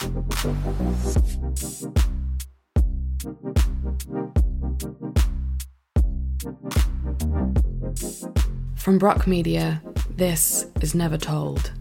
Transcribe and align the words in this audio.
From 0.00 0.24
Brock 8.98 9.26
Media, 9.26 9.82
this 10.08 10.64
is 10.80 10.94
Never 10.94 11.18
Told. 11.18 11.72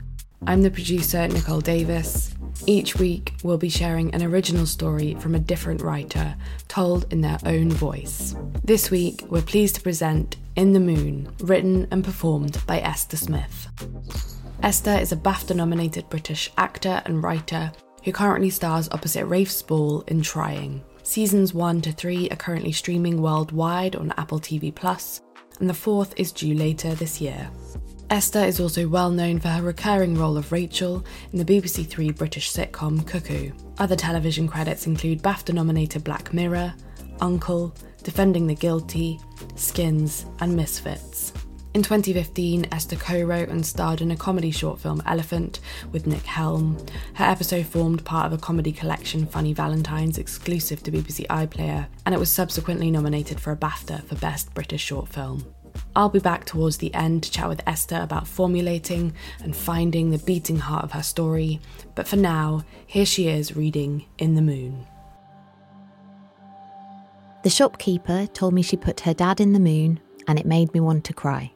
I'm 0.46 0.64
the 0.64 0.70
producer, 0.70 1.30
Nicole 1.30 1.62
Davis. 1.62 2.36
Each 2.66 2.98
week, 2.98 3.36
we'll 3.42 3.58
be 3.58 3.70
sharing 3.70 4.14
an 4.14 4.22
original 4.22 4.66
story 4.66 5.16
from 5.16 5.34
a 5.34 5.40
different 5.40 5.82
writer, 5.82 6.36
told 6.68 7.06
in 7.14 7.22
their 7.22 7.38
own 7.46 7.72
voice. 7.72 8.36
This 8.66 8.92
week, 8.92 9.24
we're 9.30 9.42
pleased 9.42 9.76
to 9.76 9.82
present 9.82 10.36
In 10.58 10.74
the 10.74 10.82
Moon, 10.82 11.34
written 11.40 11.88
and 11.90 12.04
performed 12.04 12.62
by 12.68 12.82
Esther 12.82 13.16
Smith. 13.16 13.70
Esther 14.62 14.96
is 14.96 15.14
a 15.14 15.16
BAFTA 15.16 15.56
nominated 15.56 16.10
British 16.10 16.52
actor 16.58 17.02
and 17.06 17.24
writer 17.24 17.72
who 18.04 18.12
currently 18.12 18.50
stars 18.50 18.90
opposite 18.92 19.26
Rafe 19.26 19.52
Spall 19.52 20.02
in 20.08 20.22
Trying. 20.22 20.82
Seasons 21.04 21.54
1 21.54 21.82
to 21.82 21.92
3 21.92 22.30
are 22.30 22.36
currently 22.36 22.72
streaming 22.72 23.22
worldwide 23.22 23.96
on 23.96 24.14
Apple 24.18 24.40
TV 24.40 24.74
Plus, 24.74 25.22
and 25.60 25.70
the 25.70 25.74
fourth 25.74 26.14
is 26.18 26.32
due 26.32 26.54
later 26.54 26.94
this 26.96 27.20
year. 27.20 27.50
Esther 28.10 28.44
is 28.44 28.60
also 28.60 28.88
well 28.88 29.12
known 29.12 29.40
for 29.40 29.50
her 29.50 29.62
recurring 29.62 30.16
role 30.16 30.38
of 30.38 30.52
Rachel 30.52 31.06
in 31.32 31.38
the 31.38 31.46
BBC 31.46 31.88
Three 31.88 32.12
British 32.12 32.52
sitcom 32.52 33.06
Cuckoo. 33.06 33.52
Other 33.78 33.96
television 33.96 34.48
credits 34.48 34.88
include 34.88 35.22
BAFTA 35.22 35.54
nominated 35.54 36.04
Black 36.04 36.34
Mirror, 36.34 36.74
Uncle, 37.22 37.74
Defending 38.04 38.48
the 38.48 38.56
Guilty, 38.56 39.20
Skins, 39.56 40.26
and 40.40 40.56
Misfits. 40.56 41.34
In 41.76 41.84
2015, 41.84 42.68
Esther 42.72 42.96
co 42.96 43.22
wrote 43.22 43.50
and 43.50 43.64
starred 43.64 44.02
in 44.02 44.10
a 44.10 44.16
comedy 44.16 44.50
short 44.50 44.80
film 44.80 45.04
Elephant 45.06 45.60
with 45.92 46.08
Nick 46.08 46.24
Helm. 46.24 46.84
Her 47.14 47.26
episode 47.26 47.68
formed 47.68 48.04
part 48.04 48.26
of 48.26 48.34
a 48.34 48.42
comedy 48.42 48.72
collection 48.72 49.28
Funny 49.28 49.54
Valentines 49.54 50.18
exclusive 50.18 50.82
to 50.82 50.92
BBC 50.92 51.28
iPlayer, 51.28 51.86
and 52.08 52.16
it 52.16 52.18
was 52.18 52.32
subsequently 52.32 52.90
nominated 52.90 53.40
for 53.40 53.52
a 53.52 53.56
BAFTA 53.56 54.04
for 54.06 54.16
Best 54.16 54.52
British 54.56 54.84
Short 54.84 55.10
Film. 55.10 55.46
I'll 55.96 56.10
be 56.10 56.18
back 56.18 56.44
towards 56.46 56.78
the 56.78 56.92
end 56.96 57.22
to 57.24 57.32
chat 57.32 57.48
with 57.48 57.62
Esther 57.68 58.00
about 58.02 58.28
formulating 58.28 59.14
and 59.44 59.56
finding 59.56 60.10
the 60.10 60.18
beating 60.18 60.58
heart 60.58 60.84
of 60.84 60.94
her 60.94 61.04
story, 61.04 61.62
but 61.94 62.08
for 62.08 62.16
now, 62.16 62.66
here 62.88 63.06
she 63.06 63.28
is 63.28 63.56
reading 63.56 64.08
In 64.18 64.34
the 64.34 64.42
Moon. 64.42 64.88
The 67.44 67.52
shopkeeper 67.52 68.26
told 68.26 68.56
me 68.56 68.64
she 68.64 68.76
put 68.76 69.02
her 69.02 69.14
dad 69.14 69.40
in 69.40 69.54
the 69.54 69.60
moon, 69.60 70.00
and 70.28 70.40
it 70.40 70.48
made 70.48 70.74
me 70.74 70.80
want 70.80 71.06
to 71.06 71.14
cry. 71.14 71.54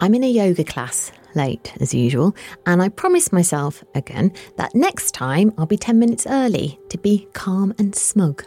I'm 0.00 0.14
in 0.14 0.24
a 0.24 0.30
yoga 0.30 0.64
class, 0.64 1.12
late 1.34 1.72
as 1.80 1.94
usual, 1.94 2.34
and 2.66 2.82
I 2.82 2.88
promise 2.88 3.32
myself, 3.32 3.84
again, 3.94 4.32
that 4.56 4.74
next 4.74 5.12
time 5.12 5.52
I'll 5.56 5.66
be 5.66 5.76
10 5.76 5.98
minutes 5.98 6.26
early 6.26 6.78
to 6.88 6.98
be 6.98 7.28
calm 7.32 7.74
and 7.78 7.94
smug, 7.94 8.44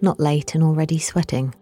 not 0.00 0.20
late 0.20 0.54
and 0.54 0.62
already 0.62 0.98
sweating. 0.98 1.54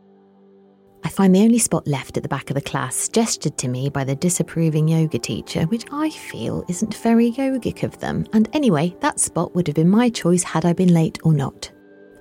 I 1.03 1.09
find 1.09 1.35
the 1.35 1.43
only 1.43 1.59
spot 1.59 1.87
left 1.87 2.17
at 2.17 2.23
the 2.23 2.29
back 2.29 2.51
of 2.51 2.55
the 2.55 2.61
class, 2.61 3.09
gestured 3.09 3.57
to 3.59 3.69
me 3.69 3.89
by 3.89 4.05
the 4.05 4.17
disapproving 4.17 4.89
yoga 4.89 5.19
teacher, 5.19 5.63
which 5.65 5.87
I 5.91 6.11
feel 6.11 6.65
isn't 6.69 6.95
very 6.97 7.33
yogic 7.33 7.83
of 7.83 7.99
them, 8.01 8.27
and 8.33 8.49
anyway, 8.53 8.95
that 9.01 9.21
spot 9.21 9.55
would 9.55 9.67
have 9.67 9.77
been 9.77 9.89
my 9.89 10.11
choice 10.11 10.43
had 10.43 10.67
I 10.67 10.73
been 10.73 10.93
late 10.93 11.19
or 11.23 11.33
not. 11.33 11.71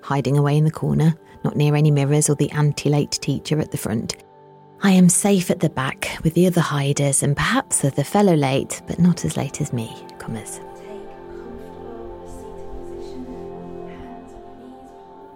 Hiding 0.02 0.38
away 0.38 0.58
in 0.58 0.64
the 0.64 0.72
corner, 0.72 1.14
not 1.44 1.58
near 1.58 1.76
any 1.76 1.92
mirrors 1.92 2.30
or 2.30 2.36
the 2.36 2.52
anti 2.52 2.90
late 2.90 3.12
teacher 3.12 3.60
at 3.60 3.72
the 3.72 3.78
front, 3.78 4.16
I 4.82 4.92
am 4.92 5.10
safe 5.10 5.52
at 5.52 5.60
the 5.60 5.70
back 5.70 6.18
with 6.24 6.34
the 6.36 6.48
other 6.48 6.62
hiders 6.62 7.22
and 7.22 7.36
perhaps 7.36 7.84
of 7.84 7.96
the 7.96 8.04
fellow 8.04 8.36
late, 8.36 8.82
but 8.88 9.00
not 9.00 9.26
as 9.26 9.36
late 9.36 9.60
as 9.60 9.74
me, 9.74 9.94
commas. 10.20 10.62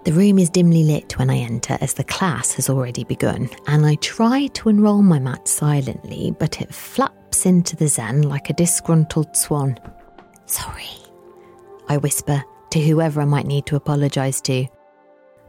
The 0.04 0.12
room 0.12 0.38
is 0.38 0.50
dimly 0.50 0.84
lit 0.84 1.18
when 1.18 1.30
I 1.30 1.38
enter 1.38 1.78
as 1.80 1.94
the 1.94 2.04
class 2.04 2.52
has 2.54 2.68
already 2.68 3.04
begun, 3.04 3.48
and 3.66 3.86
I 3.86 3.94
try 3.96 4.48
to 4.48 4.68
unroll 4.68 5.02
my 5.02 5.18
mat 5.18 5.48
silently, 5.48 6.34
but 6.38 6.60
it 6.60 6.74
flaps 6.74 7.46
into 7.46 7.74
the 7.74 7.88
zen 7.88 8.22
like 8.22 8.50
a 8.50 8.54
disgruntled 8.54 9.34
swan. 9.34 9.78
Sorry, 10.46 10.90
I 11.88 11.96
whisper 11.96 12.42
to 12.70 12.80
whoever 12.80 13.20
I 13.20 13.24
might 13.24 13.46
need 13.46 13.64
to 13.66 13.76
apologise 13.76 14.40
to. 14.42 14.66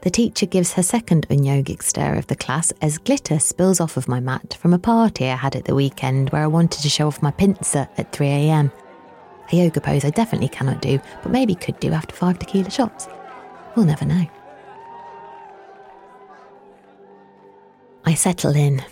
The 0.05 0.11
teacher 0.11 0.45
gives 0.45 0.73
her 0.73 0.83
second 0.83 1.27
unyogic 1.29 1.81
stare 1.81 2.13
of 2.13 2.27
the 2.27 2.35
class 2.35 2.71
as 2.79 2.99
glitter 2.99 3.39
spills 3.39 3.79
off 3.79 3.97
of 3.97 4.07
my 4.07 4.19
mat 4.19 4.55
from 4.61 4.71
a 4.71 4.77
party 4.77 5.25
I 5.25 5.35
had 5.35 5.55
at 5.55 5.65
the 5.65 5.73
weekend 5.73 6.29
where 6.29 6.43
I 6.43 6.47
wanted 6.47 6.83
to 6.83 6.89
show 6.89 7.07
off 7.07 7.23
my 7.23 7.31
pincer 7.31 7.89
at 7.97 8.11
3am. 8.11 8.71
A 9.51 9.55
yoga 9.55 9.81
pose 9.81 10.05
I 10.05 10.11
definitely 10.11 10.49
cannot 10.49 10.79
do, 10.79 10.99
but 11.23 11.31
maybe 11.31 11.55
could 11.55 11.79
do 11.79 11.91
after 11.91 12.15
five 12.15 12.37
tequila 12.37 12.69
shots. 12.69 13.07
We'll 13.75 13.87
never 13.87 14.05
know. 14.05 14.27
I 18.05 18.13
settle 18.13 18.55
in, 18.55 18.83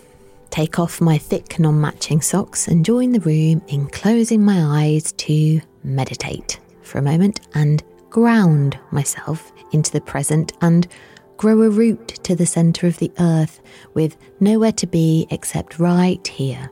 take 0.49 0.79
off 0.79 0.99
my 0.99 1.19
thick 1.19 1.59
non 1.59 1.79
matching 1.79 2.21
socks, 2.21 2.67
and 2.67 2.83
join 2.83 3.11
the 3.11 3.19
room 3.19 3.61
in 3.67 3.85
closing 3.85 4.43
my 4.43 4.81
eyes 4.81 5.11
to 5.11 5.61
meditate 5.83 6.59
for 6.81 6.97
a 6.97 7.03
moment 7.03 7.41
and 7.53 7.83
ground 8.13 8.77
myself 8.91 9.51
into 9.71 9.91
the 9.91 9.99
present 9.99 10.53
and 10.61 10.87
grow 11.35 11.63
a 11.63 11.69
root 11.69 12.07
to 12.23 12.35
the 12.35 12.45
centre 12.45 12.85
of 12.85 12.99
the 12.99 13.11
earth 13.19 13.59
with 13.95 14.15
nowhere 14.39 14.71
to 14.71 14.85
be 14.85 15.27
except 15.31 15.79
right 15.79 16.25
here. 16.27 16.69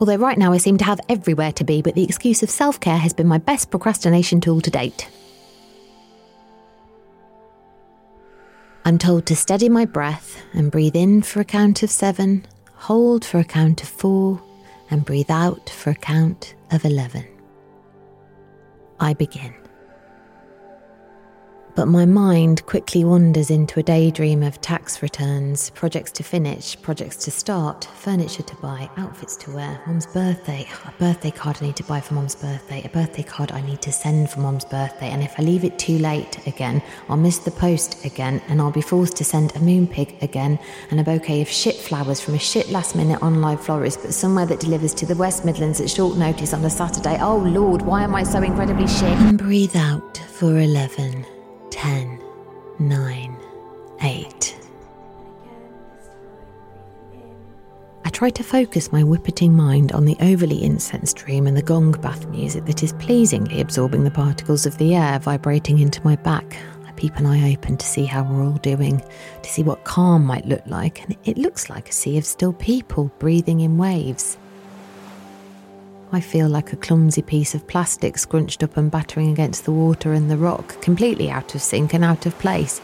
Although 0.00 0.16
right 0.16 0.38
now 0.38 0.52
I 0.52 0.58
seem 0.58 0.78
to 0.78 0.84
have 0.84 1.00
everywhere 1.08 1.50
to 1.52 1.64
be, 1.64 1.82
but 1.82 1.96
the 1.96 2.04
excuse 2.04 2.44
of 2.44 2.48
self 2.48 2.78
care 2.78 2.96
has 2.96 3.12
been 3.12 3.26
my 3.26 3.38
best 3.38 3.70
procrastination 3.70 4.40
tool 4.40 4.60
to 4.60 4.70
date. 4.70 5.10
I'm 8.84 8.98
told 8.98 9.26
to 9.26 9.36
steady 9.36 9.68
my 9.68 9.84
breath 9.84 10.40
and 10.52 10.70
breathe 10.70 10.94
in 10.94 11.22
for 11.22 11.40
a 11.40 11.44
count 11.44 11.82
of 11.82 11.90
seven, 11.90 12.46
hold 12.72 13.24
for 13.24 13.40
a 13.40 13.44
count 13.44 13.82
of 13.82 13.88
four, 13.88 14.40
and 14.90 15.04
breathe 15.04 15.30
out 15.30 15.68
for 15.68 15.90
a 15.90 15.96
count 15.96 16.54
of 16.70 16.84
11. 16.84 17.26
I 19.00 19.14
begin 19.14 19.57
but 21.78 21.86
my 21.86 22.04
mind 22.04 22.66
quickly 22.66 23.04
wanders 23.04 23.50
into 23.50 23.78
a 23.78 23.82
daydream 23.84 24.42
of 24.42 24.60
tax 24.60 25.00
returns, 25.00 25.70
projects 25.70 26.10
to 26.10 26.24
finish, 26.24 26.76
projects 26.82 27.14
to 27.14 27.30
start, 27.30 27.84
furniture 27.94 28.42
to 28.42 28.56
buy, 28.56 28.90
outfits 28.96 29.36
to 29.36 29.52
wear, 29.52 29.80
mum's 29.86 30.04
birthday, 30.06 30.66
a 30.86 30.92
birthday 30.98 31.30
card 31.30 31.56
I 31.60 31.66
need 31.66 31.76
to 31.76 31.84
buy 31.84 32.00
for 32.00 32.14
mum's 32.14 32.34
birthday, 32.34 32.82
a 32.84 32.88
birthday 32.88 33.22
card 33.22 33.52
I 33.52 33.60
need 33.60 33.80
to 33.82 33.92
send 33.92 34.28
for 34.28 34.40
mum's 34.40 34.64
birthday, 34.64 35.06
and 35.06 35.22
if 35.22 35.38
I 35.38 35.44
leave 35.44 35.62
it 35.62 35.78
too 35.78 35.98
late 35.98 36.44
again, 36.48 36.82
I'll 37.08 37.16
miss 37.16 37.38
the 37.38 37.52
post 37.52 38.04
again, 38.04 38.42
and 38.48 38.60
I'll 38.60 38.72
be 38.72 38.82
forced 38.82 39.16
to 39.18 39.24
send 39.24 39.52
a 39.52 39.60
Moonpig 39.60 40.20
again, 40.20 40.58
and 40.90 40.98
a 40.98 41.04
bouquet 41.04 41.42
of 41.42 41.48
shit 41.48 41.76
flowers 41.76 42.20
from 42.20 42.34
a 42.34 42.40
shit 42.40 42.70
last 42.70 42.96
minute 42.96 43.22
online 43.22 43.58
florist, 43.58 44.02
but 44.02 44.12
somewhere 44.12 44.46
that 44.46 44.58
delivers 44.58 44.94
to 44.94 45.06
the 45.06 45.14
West 45.14 45.44
Midlands 45.44 45.80
at 45.80 45.88
short 45.88 46.18
notice 46.18 46.52
on 46.52 46.64
a 46.64 46.70
Saturday. 46.70 47.18
Oh 47.20 47.38
Lord, 47.38 47.82
why 47.82 48.02
am 48.02 48.16
I 48.16 48.24
so 48.24 48.42
incredibly 48.42 48.88
shit? 48.88 49.04
And 49.04 49.38
breathe 49.38 49.76
out 49.76 50.16
for 50.16 50.58
11. 50.58 51.37
10, 51.70 52.20
9, 52.78 53.36
8. 54.00 54.56
I 58.04 58.10
try 58.10 58.30
to 58.30 58.42
focus 58.42 58.90
my 58.90 59.02
whippeting 59.02 59.50
mind 59.50 59.92
on 59.92 60.04
the 60.04 60.16
overly 60.20 60.56
incensed 60.56 61.16
dream 61.16 61.46
and 61.46 61.56
the 61.56 61.62
gong 61.62 61.92
bath 62.00 62.26
music 62.28 62.64
that 62.64 62.82
is 62.82 62.94
pleasingly 62.94 63.60
absorbing 63.60 64.04
the 64.04 64.10
particles 64.10 64.64
of 64.66 64.78
the 64.78 64.94
air 64.94 65.18
vibrating 65.18 65.78
into 65.78 66.02
my 66.04 66.16
back. 66.16 66.56
I 66.86 66.92
peep 66.92 67.16
an 67.16 67.26
eye 67.26 67.52
open 67.52 67.76
to 67.76 67.86
see 67.86 68.06
how 68.06 68.22
we're 68.22 68.42
all 68.42 68.58
doing, 68.58 69.02
to 69.42 69.50
see 69.50 69.62
what 69.62 69.84
calm 69.84 70.24
might 70.24 70.46
look 70.46 70.66
like, 70.66 71.04
and 71.04 71.16
it 71.24 71.36
looks 71.36 71.68
like 71.68 71.90
a 71.90 71.92
sea 71.92 72.16
of 72.16 72.24
still 72.24 72.54
people 72.54 73.12
breathing 73.18 73.60
in 73.60 73.76
waves. 73.76 74.38
I 76.10 76.20
feel 76.20 76.48
like 76.48 76.72
a 76.72 76.76
clumsy 76.76 77.20
piece 77.20 77.54
of 77.54 77.66
plastic 77.66 78.16
scrunched 78.16 78.62
up 78.62 78.78
and 78.78 78.90
battering 78.90 79.30
against 79.30 79.64
the 79.64 79.72
water 79.72 80.14
and 80.14 80.30
the 80.30 80.38
rock, 80.38 80.80
completely 80.80 81.30
out 81.30 81.54
of 81.54 81.60
sync 81.60 81.92
and 81.92 82.02
out 82.02 82.24
of 82.24 82.38
place. 82.38 82.80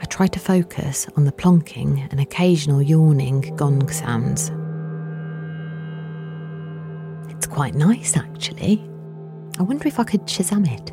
I 0.00 0.04
try 0.06 0.26
to 0.26 0.40
focus 0.40 1.06
on 1.16 1.24
the 1.24 1.32
plonking 1.32 2.08
and 2.10 2.20
occasional 2.20 2.82
yawning 2.82 3.54
gong 3.54 3.88
sounds. 3.90 4.50
It's 7.32 7.46
quite 7.46 7.74
nice, 7.74 8.16
actually. 8.16 8.82
I 9.60 9.62
wonder 9.62 9.86
if 9.86 10.00
I 10.00 10.04
could 10.04 10.26
Shazam 10.26 10.68
it. 10.68 10.92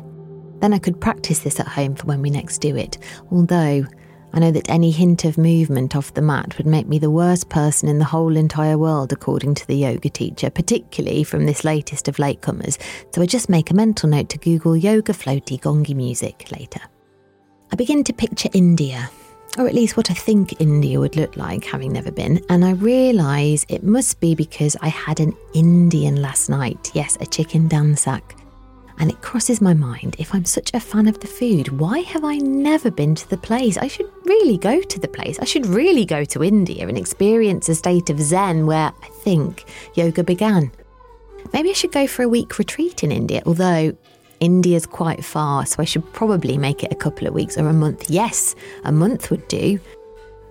Then 0.60 0.72
I 0.72 0.78
could 0.78 1.00
practice 1.00 1.40
this 1.40 1.58
at 1.58 1.68
home 1.68 1.96
for 1.96 2.06
when 2.06 2.22
we 2.22 2.30
next 2.30 2.58
do 2.58 2.76
it, 2.76 2.98
although 3.32 3.84
I 4.32 4.38
know 4.38 4.50
that 4.50 4.68
any 4.70 4.90
hint 4.90 5.24
of 5.24 5.38
movement 5.38 5.96
off 5.96 6.12
the 6.12 6.20
mat 6.20 6.58
would 6.58 6.66
make 6.66 6.86
me 6.86 6.98
the 6.98 7.10
worst 7.10 7.48
person 7.48 7.88
in 7.88 7.98
the 7.98 8.04
whole 8.04 8.36
entire 8.36 8.76
world, 8.76 9.12
according 9.12 9.54
to 9.54 9.66
the 9.66 9.76
yoga 9.76 10.10
teacher, 10.10 10.50
particularly 10.50 11.24
from 11.24 11.46
this 11.46 11.64
latest 11.64 12.06
of 12.06 12.16
latecomers, 12.16 12.78
so 13.14 13.22
I 13.22 13.26
just 13.26 13.48
make 13.48 13.70
a 13.70 13.74
mental 13.74 14.10
note 14.10 14.28
to 14.30 14.38
Google 14.38 14.76
yoga 14.76 15.12
floaty 15.12 15.58
gongi 15.58 15.94
music 15.94 16.50
later. 16.52 16.80
I 17.72 17.76
begin 17.76 18.04
to 18.04 18.12
picture 18.12 18.50
India, 18.52 19.10
or 19.58 19.66
at 19.66 19.74
least 19.74 19.96
what 19.96 20.10
I 20.10 20.14
think 20.14 20.60
India 20.60 21.00
would 21.00 21.16
look 21.16 21.36
like, 21.36 21.64
having 21.64 21.92
never 21.92 22.12
been. 22.12 22.44
And 22.50 22.64
I 22.64 22.72
realise 22.72 23.64
it 23.68 23.82
must 23.82 24.20
be 24.20 24.34
because 24.34 24.76
I 24.82 24.88
had 24.88 25.18
an 25.18 25.34
Indian 25.54 26.20
last 26.20 26.50
night. 26.50 26.90
Yes, 26.94 27.16
a 27.20 27.26
chicken 27.26 27.68
dansak. 27.68 28.38
And 28.98 29.10
it 29.10 29.20
crosses 29.20 29.60
my 29.60 29.74
mind 29.74 30.16
if 30.18 30.34
I'm 30.34 30.44
such 30.44 30.70
a 30.74 30.80
fan 30.80 31.06
of 31.06 31.20
the 31.20 31.26
food, 31.26 31.68
why 31.68 32.00
have 32.00 32.24
I 32.24 32.36
never 32.36 32.90
been 32.90 33.14
to 33.14 33.28
the 33.28 33.36
place? 33.36 33.76
I 33.76 33.88
should 33.88 34.10
really 34.26 34.58
go 34.58 34.80
to 34.80 35.00
the 35.00 35.08
place. 35.08 35.38
I 35.38 35.44
should 35.44 35.66
really 35.66 36.04
go 36.04 36.24
to 36.24 36.42
India 36.42 36.86
and 36.86 36.98
experience 36.98 37.68
a 37.68 37.74
state 37.74 38.10
of 38.10 38.20
Zen 38.20 38.66
where 38.66 38.92
I 39.02 39.08
think 39.22 39.64
yoga 39.94 40.22
began. 40.22 40.70
Maybe 41.52 41.70
I 41.70 41.74
should 41.74 41.92
go 41.92 42.06
for 42.06 42.22
a 42.22 42.28
week 42.28 42.58
retreat 42.58 43.04
in 43.04 43.12
India, 43.12 43.42
although 43.46 43.96
India's 44.40 44.86
quite 44.86 45.24
far, 45.24 45.64
so 45.66 45.76
I 45.78 45.84
should 45.84 46.12
probably 46.12 46.58
make 46.58 46.84
it 46.84 46.92
a 46.92 46.96
couple 46.96 47.26
of 47.26 47.34
weeks 47.34 47.56
or 47.56 47.68
a 47.68 47.72
month. 47.72 48.10
Yes, 48.10 48.54
a 48.84 48.92
month 48.92 49.30
would 49.30 49.46
do. 49.48 49.80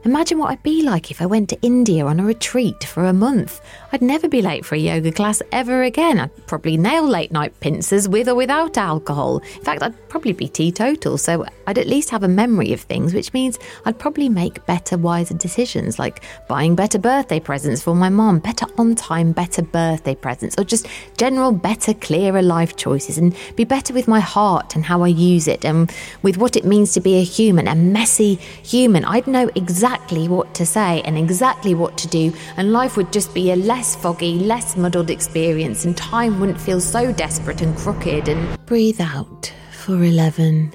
Imagine 0.06 0.38
what 0.38 0.52
I'd 0.52 0.62
be 0.62 0.84
like 0.84 1.10
if 1.10 1.20
I 1.20 1.26
went 1.26 1.50
to 1.50 1.60
India 1.64 2.06
on 2.06 2.20
a 2.20 2.24
retreat 2.24 2.84
for 2.84 3.06
a 3.06 3.12
month. 3.12 3.60
I'd 3.92 4.04
never 4.04 4.28
be 4.28 4.44
late 4.44 4.64
for 4.64 4.76
a 4.76 4.78
yoga 4.78 5.12
class 5.12 5.42
ever 5.52 5.82
again. 5.82 6.20
I'd 6.20 6.46
probably 6.46 6.78
nail 6.78 7.08
late 7.08 7.32
night 7.32 7.60
pincers 7.60 8.08
with 8.08 8.30
or 8.30 8.36
without 8.36 8.78
alcohol. 8.78 9.40
In 9.40 9.64
fact, 9.64 9.82
I'd 9.82 10.08
probably 10.08 10.34
be 10.34 10.48
teetotal, 10.48 11.18
so 11.18 11.44
I'd 11.66 11.80
at 11.80 11.88
least 11.88 12.12
have 12.12 12.22
a 12.22 12.28
memory 12.28 12.72
of 12.72 12.82
things, 12.82 13.16
which 13.16 13.34
means 13.34 13.58
I'd 13.86 13.98
probably 13.98 14.30
make 14.30 14.64
better, 14.68 14.96
wiser 14.96 15.34
decisions, 15.34 15.98
like 15.98 16.22
buying 16.48 16.76
better 16.76 17.00
birthday 17.00 17.40
presents 17.40 17.82
for 17.82 17.96
my 17.96 18.10
mom, 18.10 18.38
better 18.38 18.68
on 18.78 18.94
time, 18.94 19.32
better 19.32 19.64
birthday 19.64 20.14
presents, 20.14 20.56
or 20.60 20.66
just 20.66 20.86
general, 21.18 21.52
better, 21.52 21.96
clearer 21.96 22.44
life 22.44 22.76
choices, 22.76 23.18
and 23.18 23.36
be 23.56 23.64
better 23.64 23.92
with 23.92 24.08
my 24.08 24.20
heart 24.20 24.76
and 24.76 24.86
how 24.86 25.02
I 25.02 25.08
use 25.08 25.48
it, 25.48 25.66
and 25.66 25.92
with 26.22 26.38
what 26.38 26.56
it 26.56 26.64
means 26.64 26.94
to 26.94 27.02
be 27.02 27.16
a 27.16 27.24
human, 27.24 27.68
a 27.68 27.74
messy 27.74 28.36
human. 28.36 29.04
I'd 29.04 29.26
know 29.26 29.50
exactly 29.56 29.95
exactly 29.96 30.28
what 30.28 30.54
to 30.54 30.66
say 30.66 31.02
and 31.06 31.18
exactly 31.18 31.74
what 31.74 31.98
to 31.98 32.08
do, 32.10 32.34
and 32.58 32.74
life 32.74 32.98
would 32.98 33.14
just 33.14 33.34
be 33.34 33.52
a 33.52 33.56
less 33.56 33.96
foggy, 33.96 34.34
less 34.40 34.76
muddled 34.76 35.10
experience, 35.10 35.86
and 35.86 35.96
time 35.96 36.38
wouldn't 36.38 36.60
feel 36.60 36.82
so 36.82 37.14
desperate 37.14 37.62
and 37.62 37.78
crooked. 37.78 38.28
And 38.28 38.66
breathe 38.66 39.00
out 39.00 39.54
for 39.72 40.04
11, 40.04 40.74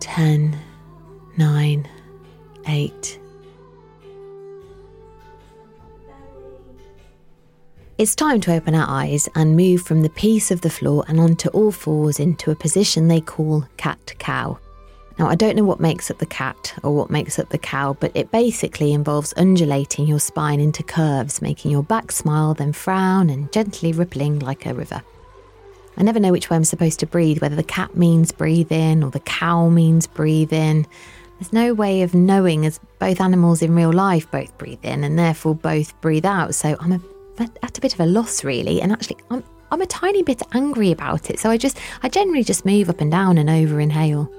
10, 0.00 0.58
9, 1.36 1.88
8. 2.66 3.18
It's 7.98 8.14
time 8.14 8.40
to 8.40 8.54
open 8.54 8.74
our 8.74 8.88
eyes 8.88 9.28
and 9.34 9.54
move 9.54 9.82
from 9.82 10.00
the 10.00 10.08
piece 10.08 10.50
of 10.50 10.62
the 10.62 10.70
floor 10.70 11.04
and 11.08 11.20
onto 11.20 11.50
all 11.50 11.72
fours 11.72 12.18
into 12.18 12.50
a 12.50 12.56
position 12.56 13.08
they 13.08 13.20
call 13.20 13.66
cat 13.76 14.14
cow. 14.18 14.58
Now, 15.18 15.28
I 15.28 15.34
don't 15.34 15.56
know 15.56 15.64
what 15.64 15.80
makes 15.80 16.10
up 16.10 16.18
the 16.18 16.26
cat 16.26 16.74
or 16.82 16.94
what 16.94 17.10
makes 17.10 17.38
up 17.38 17.50
the 17.50 17.58
cow, 17.58 17.96
but 18.00 18.12
it 18.14 18.30
basically 18.30 18.92
involves 18.92 19.34
undulating 19.36 20.06
your 20.06 20.20
spine 20.20 20.60
into 20.60 20.82
curves, 20.82 21.42
making 21.42 21.70
your 21.70 21.82
back 21.82 22.10
smile, 22.10 22.54
then 22.54 22.72
frown, 22.72 23.28
and 23.28 23.52
gently 23.52 23.92
rippling 23.92 24.38
like 24.38 24.66
a 24.66 24.74
river. 24.74 25.02
I 25.96 26.02
never 26.02 26.18
know 26.18 26.32
which 26.32 26.48
way 26.48 26.56
I'm 26.56 26.64
supposed 26.64 27.00
to 27.00 27.06
breathe, 27.06 27.42
whether 27.42 27.56
the 27.56 27.62
cat 27.62 27.96
means 27.96 28.32
breathe 28.32 28.72
in 28.72 29.04
or 29.04 29.10
the 29.10 29.20
cow 29.20 29.68
means 29.68 30.06
breathe 30.06 30.52
in. 30.52 30.86
There's 31.38 31.52
no 31.52 31.74
way 31.74 32.02
of 32.02 32.14
knowing, 32.14 32.64
as 32.64 32.80
both 32.98 33.20
animals 33.20 33.62
in 33.62 33.74
real 33.74 33.92
life 33.92 34.30
both 34.30 34.56
breathe 34.58 34.84
in 34.84 35.04
and 35.04 35.18
therefore 35.18 35.54
both 35.54 36.00
breathe 36.00 36.24
out. 36.24 36.54
So 36.54 36.76
I'm 36.80 36.92
a, 36.92 37.00
at 37.62 37.76
a 37.76 37.80
bit 37.80 37.92
of 37.92 38.00
a 38.00 38.06
loss, 38.06 38.44
really. 38.44 38.80
And 38.80 38.92
actually, 38.92 39.18
I'm, 39.30 39.44
I'm 39.70 39.82
a 39.82 39.86
tiny 39.86 40.22
bit 40.22 40.40
angry 40.52 40.90
about 40.92 41.28
it. 41.28 41.38
So 41.38 41.50
I 41.50 41.58
just, 41.58 41.78
I 42.02 42.08
generally 42.08 42.44
just 42.44 42.64
move 42.64 42.88
up 42.88 43.00
and 43.00 43.10
down 43.10 43.36
and 43.36 43.50
over 43.50 43.80
inhale. 43.80 44.32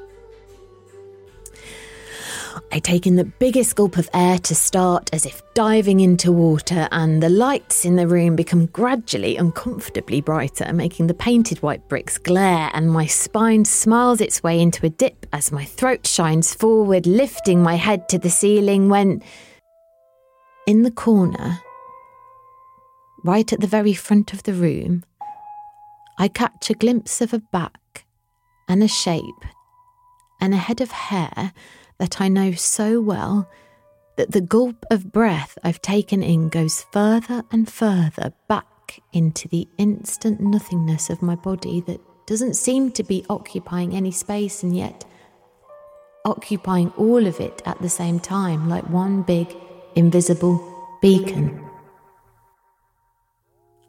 I 2.73 2.79
take 2.79 3.05
in 3.05 3.17
the 3.17 3.23
biggest 3.23 3.75
gulp 3.75 3.97
of 3.99 4.09
air 4.15 4.39
to 4.39 4.55
start 4.55 5.11
as 5.13 5.27
if 5.27 5.43
diving 5.53 5.99
into 5.99 6.31
water, 6.31 6.87
and 6.91 7.21
the 7.21 7.29
lights 7.29 7.85
in 7.85 7.97
the 7.97 8.07
room 8.07 8.35
become 8.35 8.65
gradually 8.65 9.37
uncomfortably 9.37 10.21
brighter, 10.21 10.73
making 10.73 11.05
the 11.05 11.13
painted 11.13 11.61
white 11.61 11.87
bricks 11.87 12.17
glare, 12.17 12.71
and 12.73 12.91
my 12.91 13.05
spine 13.05 13.63
smiles 13.63 14.21
its 14.21 14.41
way 14.41 14.59
into 14.59 14.87
a 14.87 14.89
dip 14.89 15.27
as 15.31 15.51
my 15.51 15.63
throat 15.63 16.07
shines 16.07 16.55
forward, 16.55 17.05
lifting 17.05 17.61
my 17.61 17.75
head 17.75 18.09
to 18.09 18.17
the 18.17 18.31
ceiling 18.31 18.89
when. 18.89 19.21
In 20.65 20.81
the 20.81 20.89
corner, 20.89 21.59
right 23.23 23.53
at 23.53 23.59
the 23.59 23.67
very 23.67 23.93
front 23.93 24.33
of 24.33 24.41
the 24.43 24.53
room, 24.53 25.03
I 26.17 26.27
catch 26.27 26.71
a 26.71 26.73
glimpse 26.73 27.21
of 27.21 27.35
a 27.35 27.39
back 27.51 28.05
and 28.67 28.81
a 28.81 28.87
shape 28.87 29.45
and 30.41 30.55
a 30.55 30.57
head 30.57 30.81
of 30.81 30.89
hair 30.89 31.53
that 32.03 32.19
I 32.19 32.27
know 32.27 32.51
so 32.51 32.99
well 32.99 33.49
that 34.17 34.33
the 34.33 34.41
gulp 34.41 34.85
of 34.91 35.13
breath 35.13 35.57
I've 35.63 35.81
taken 35.81 36.21
in 36.21 36.49
goes 36.49 36.85
further 36.91 37.45
and 37.49 37.71
further 37.71 38.33
back 38.49 38.99
into 39.13 39.47
the 39.47 39.69
instant 39.77 40.41
nothingness 40.41 41.09
of 41.09 41.21
my 41.21 41.35
body 41.35 41.79
that 41.87 42.01
doesn't 42.27 42.55
seem 42.55 42.91
to 42.91 43.03
be 43.03 43.25
occupying 43.29 43.95
any 43.95 44.11
space 44.11 44.63
and 44.63 44.75
yet 44.75 45.05
occupying 46.25 46.89
all 46.97 47.25
of 47.25 47.39
it 47.39 47.61
at 47.65 47.81
the 47.81 47.87
same 47.87 48.19
time, 48.19 48.67
like 48.67 48.89
one 48.89 49.21
big 49.21 49.55
invisible 49.95 50.59
beacon. 51.01 51.57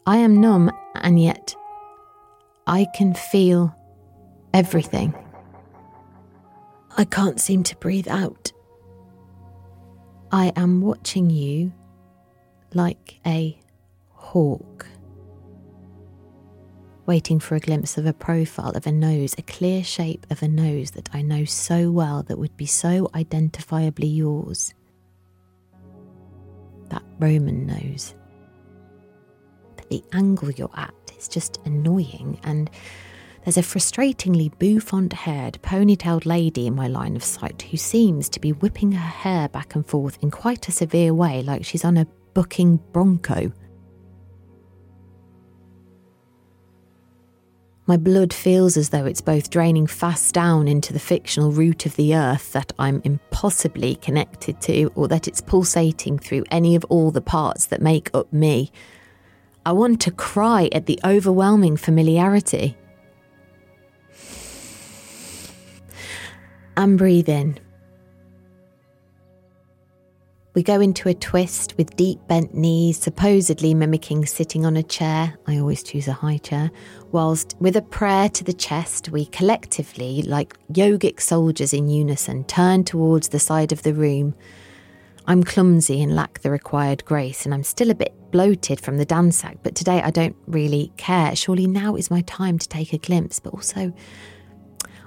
I 0.07 0.19
am 0.19 0.41
numb 0.41 0.71
and 0.95 1.21
yet 1.21 1.57
I 2.65 2.87
can 2.95 3.13
feel 3.15 3.75
everything. 4.53 5.15
I 6.97 7.05
can't 7.05 7.41
seem 7.41 7.65
to 7.65 7.77
breathe 7.77 8.07
out. 8.09 8.53
I 10.31 10.53
am 10.55 10.81
watching 10.81 11.29
you 11.29 11.73
like 12.73 13.19
a 13.27 13.59
hawk, 14.11 14.87
waiting 17.07 17.41
for 17.41 17.57
a 17.57 17.61
glimpse 17.61 17.99
of 17.99 18.07
a 18.07 18.13
profile 18.13 18.71
of 18.71 18.87
a 18.87 18.93
nose, 18.93 19.35
a 19.39 19.43
clear 19.43 19.83
shape 19.83 20.25
of 20.31 20.43
a 20.43 20.49
nose 20.49 20.93
that 20.93 21.09
I 21.13 21.23
know 21.23 21.45
so 21.45 21.91
well 21.91 22.23
that 22.25 22.39
would 22.39 22.57
be 22.57 22.67
so 22.67 23.09
identifiably 23.15 24.15
yours. 24.15 24.73
That 26.91 27.03
Roman 27.19 27.67
nose. 27.67 28.15
But 29.77 29.89
the 29.89 30.05
angle 30.13 30.53
you're 30.53 30.71
at 30.77 30.95
is 31.19 31.27
just 31.27 31.59
annoying 31.65 32.39
and 32.45 32.71
there's 33.45 33.59
a 33.59 33.63
frustratingly 33.63 34.51
bouffant 34.59 35.13
haired, 35.13 35.59
ponytailed 35.63 36.25
lady 36.25 36.67
in 36.67 36.75
my 36.75 36.89
line 36.89 37.15
of 37.15 37.23
sight 37.23 37.61
who 37.63 37.77
seems 37.77 38.29
to 38.31 38.41
be 38.41 38.53
whipping 38.53 38.93
her 38.93 38.99
hair 38.99 39.49
back 39.51 39.75
and 39.75 39.87
forth 39.87 40.19
in 40.23 40.31
quite 40.31 40.67
a 40.67 40.73
severe 40.73 41.13
way, 41.13 41.43
like 41.43 41.65
she's 41.65 41.85
on 41.85 41.99
a 41.99 42.07
bucking 42.33 42.79
bronco. 42.93 43.53
My 47.87 47.99
blood 47.99 48.33
feels 48.33 48.79
as 48.79 48.89
though 48.89 49.05
it's 49.05 49.21
both 49.21 49.51
draining 49.51 49.87
fast 49.87 50.33
down 50.33 50.67
into 50.67 50.95
the 50.95 50.99
fictional 50.99 51.53
root 51.53 51.85
of 51.85 51.97
the 51.97 52.17
earth 52.17 52.51
that 52.55 52.73
I'm 52.79 53.03
impossibly 53.05 53.97
connected 53.97 54.59
to, 54.63 54.87
or 54.95 55.07
that 55.09 55.29
it's 55.29 55.43
pulsating 55.43 56.19
through 56.19 56.45
any 56.51 56.77
of 56.77 56.85
all 56.87 57.11
the 57.11 57.21
parts 57.21 57.67
that 57.67 57.83
make 57.83 58.09
up 58.15 58.33
me. 58.33 58.73
I 59.67 59.73
want 59.73 60.01
to 60.01 60.11
cry 60.11 60.71
at 60.73 60.87
the 60.87 60.99
overwhelming 61.05 61.77
familiarity. 61.77 62.79
And 66.77 66.99
breathe 66.99 67.29
in. 67.29 67.59
We 70.55 70.63
go 70.63 70.81
into 70.81 71.09
a 71.09 71.15
twist 71.15 71.75
with 71.77 71.97
deep 71.97 72.21
bent 72.29 72.55
knees, 72.55 72.97
supposedly 72.97 73.75
mimicking 73.75 74.25
sitting 74.25 74.65
on 74.65 74.77
a 74.77 74.85
chair. 74.85 75.37
I 75.49 75.59
always 75.59 75.83
choose 75.83 76.07
a 76.07 76.13
high 76.13 76.39
chair. 76.39 76.71
Whilst, 77.11 77.57
with 77.59 77.77
a 77.77 77.83
prayer 77.83 78.29
to 78.29 78.45
the 78.45 78.53
chest, 78.53 79.09
we 79.09 79.27
collectively, 79.27 80.23
like 80.23 80.57
yogic 80.73 81.21
soldiers 81.21 81.73
in 81.73 81.89
unison, 81.89 82.45
turn 82.45 82.85
towards 82.85 83.31
the 83.31 83.41
side 83.41 83.73
of 83.73 83.83
the 83.83 83.95
room. 83.95 84.37
I'm 85.27 85.43
clumsy 85.43 86.01
and 86.01 86.15
lack 86.15 86.41
the 86.41 86.53
required 86.53 87.05
grace, 87.05 87.45
and 87.45 87.53
I'm 87.53 87.65
still 87.65 87.91
a 87.91 87.95
bit 87.95 88.15
bloated 88.31 88.81
from 88.81 88.99
the 88.99 89.07
dansak, 89.07 89.59
but 89.65 89.75
today 89.75 90.03
I 90.03 90.13
don't 90.13 90.37
really 90.47 90.93
care. 90.97 91.35
Surely 91.35 91.67
now 91.67 91.97
is 91.97 92.13
my 92.13 92.21
time 92.23 92.59
to 92.59 92.69
take 92.69 92.93
a 92.93 92.99
glimpse, 92.99 93.41
but 93.41 93.55
also 93.55 93.93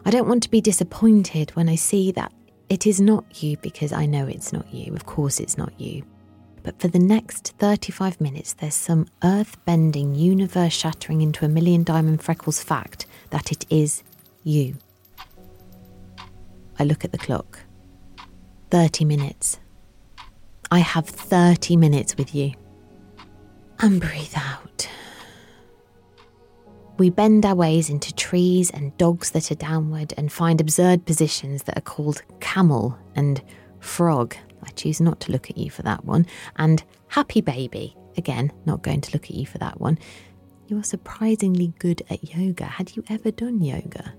I 0.05 0.09
don't 0.09 0.27
want 0.27 0.43
to 0.43 0.49
be 0.49 0.61
disappointed 0.61 1.51
when 1.55 1.67
I 1.69 1.75
see 1.75 2.11
that 2.13 2.31
it 2.69 2.85
is 2.85 2.99
not 2.99 3.41
you 3.41 3.57
because 3.57 3.93
I 3.93 4.05
know 4.05 4.27
it's 4.27 4.53
not 4.53 4.71
you. 4.73 4.93
Of 4.93 5.05
course, 5.05 5.39
it's 5.39 5.57
not 5.57 5.79
you. 5.79 6.03
But 6.63 6.79
for 6.81 6.89
the 6.89 6.99
next 6.99 7.53
35 7.59 8.19
minutes, 8.19 8.53
there's 8.53 8.75
some 8.75 9.07
earth 9.23 9.57
bending, 9.65 10.15
universe 10.15 10.73
shattering 10.73 11.21
into 11.21 11.45
a 11.45 11.49
million 11.49 11.83
diamond 11.83 12.21
freckles 12.21 12.61
fact 12.61 13.05
that 13.29 13.51
it 13.51 13.65
is 13.69 14.03
you. 14.43 14.75
I 16.79 16.83
look 16.83 17.05
at 17.05 17.11
the 17.11 17.17
clock 17.17 17.61
30 18.69 19.05
minutes. 19.05 19.59
I 20.69 20.79
have 20.79 21.07
30 21.07 21.77
minutes 21.77 22.17
with 22.17 22.35
you. 22.35 22.51
And 23.79 24.01
breathe 24.01 24.33
out. 24.35 24.89
We 26.97 27.11
bend 27.11 27.45
our 27.45 27.53
ways 27.53 27.91
into 27.91 28.13
trees 28.15 28.71
and 28.71 28.97
dogs 28.97 29.29
that 29.31 29.51
are 29.51 29.55
downward 29.55 30.15
and 30.17 30.31
find 30.31 30.59
absurd 30.59 31.05
positions 31.05 31.63
that 31.63 31.77
are 31.77 31.81
called 31.81 32.23
camel 32.39 32.97
and 33.15 33.41
Frog, 33.79 34.35
I 34.63 34.69
choose 34.71 34.99
not 34.99 35.19
to 35.21 35.31
look 35.31 35.51
at 35.51 35.57
you 35.57 35.69
for 35.69 35.83
that 35.83 36.03
one, 36.05 36.25
and 36.55 36.83
Happy 37.09 37.41
Baby, 37.41 37.95
again, 38.17 38.51
not 38.65 38.81
going 38.81 39.01
to 39.01 39.11
look 39.13 39.25
at 39.25 39.35
you 39.35 39.45
for 39.45 39.59
that 39.59 39.79
one. 39.79 39.99
You're 40.67 40.83
surprisingly 40.83 41.73
good 41.77 42.01
at 42.09 42.35
yoga. 42.35 42.65
Had 42.65 42.95
you 42.95 43.03
ever 43.09 43.29
done 43.29 43.61
yoga? 43.61 44.13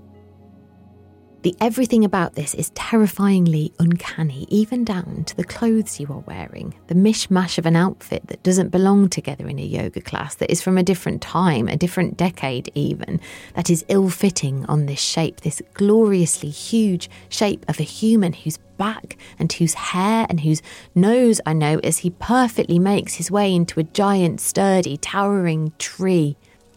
The 1.48 1.56
everything 1.62 2.04
about 2.04 2.34
this 2.34 2.52
is 2.52 2.68
terrifyingly 2.74 3.72
uncanny, 3.78 4.46
even 4.50 4.84
down 4.84 5.24
to 5.24 5.34
the 5.34 5.44
clothes 5.44 5.98
you 5.98 6.06
are 6.10 6.18
wearing. 6.26 6.74
The 6.88 6.94
mishmash 6.94 7.56
of 7.56 7.64
an 7.64 7.74
outfit 7.74 8.26
that 8.26 8.42
doesn't 8.42 8.68
belong 8.68 9.08
together 9.08 9.48
in 9.48 9.58
a 9.58 9.62
yoga 9.62 10.02
class, 10.02 10.34
that 10.34 10.50
is 10.50 10.60
from 10.60 10.76
a 10.76 10.82
different 10.82 11.22
time, 11.22 11.66
a 11.66 11.74
different 11.78 12.18
decade 12.18 12.70
even, 12.74 13.18
that 13.54 13.70
is 13.70 13.82
ill 13.88 14.10
fitting 14.10 14.66
on 14.66 14.84
this 14.84 15.00
shape, 15.00 15.40
this 15.40 15.62
gloriously 15.72 16.50
huge 16.50 17.08
shape 17.30 17.64
of 17.66 17.80
a 17.80 17.82
human 17.82 18.34
whose 18.34 18.58
back 18.76 19.16
and 19.38 19.50
whose 19.50 19.72
hair 19.72 20.26
and 20.28 20.40
whose 20.40 20.60
nose 20.94 21.40
I 21.46 21.54
know 21.54 21.78
as 21.78 22.00
he 22.00 22.10
perfectly 22.10 22.78
makes 22.78 23.14
his 23.14 23.30
way 23.30 23.54
into 23.54 23.80
a 23.80 23.84
giant, 23.84 24.42
sturdy, 24.42 24.98
towering 24.98 25.72
tree. 25.78 26.36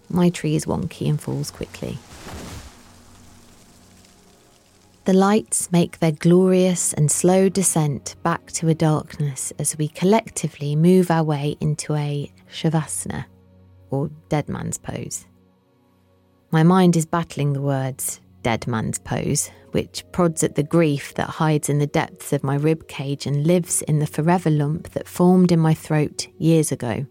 My 0.10 0.30
tree 0.30 0.56
is 0.56 0.66
wonky 0.66 1.10
and 1.10 1.20
falls 1.20 1.52
quickly. 1.52 1.98
The 5.04 5.14
lights 5.14 5.72
make 5.72 5.98
their 5.98 6.12
glorious 6.12 6.94
and 6.94 7.10
slow 7.10 7.50
descent 7.50 8.16
back 8.22 8.52
to 8.52 8.68
a 8.68 8.76
darkness 8.76 9.52
as 9.58 9.76
we 9.76 9.88
collectively 9.88 10.76
move 10.76 11.10
our 11.10 11.24
way 11.24 11.58
into 11.60 11.96
a 11.96 12.32
shavasana, 12.52 13.26
or 13.90 14.12
dead 14.30 14.48
man's 14.48 14.78
pose. 14.78 15.26
My 16.52 16.62
mind 16.62 16.96
is 16.96 17.08
battling 17.08 17.54
the 17.54 17.62
words 17.62 18.22
dead 18.44 18.68
man's 18.68 19.00
pose, 19.00 19.50
which 19.72 20.04
prods 20.12 20.44
at 20.44 20.56
the 20.56 20.64
grief 20.64 21.14
that 21.16 21.30
hides 21.30 21.70
in 21.70 21.80
the 21.80 21.88
depths 21.88 22.32
of 22.32 22.44
my 22.44 22.56
rib 22.56 22.88
cage 22.88 23.26
and 23.26 23.48
lives 23.48 23.82
in 23.84 24.00
the 24.00 24.08
forever 24.08 24.50
lump 24.50 24.90
that 24.90 25.08
formed 25.08 25.52
in 25.52 25.60
my 25.60 25.74
throat 25.74 26.28
years 26.38 26.72
ago. 26.72 27.06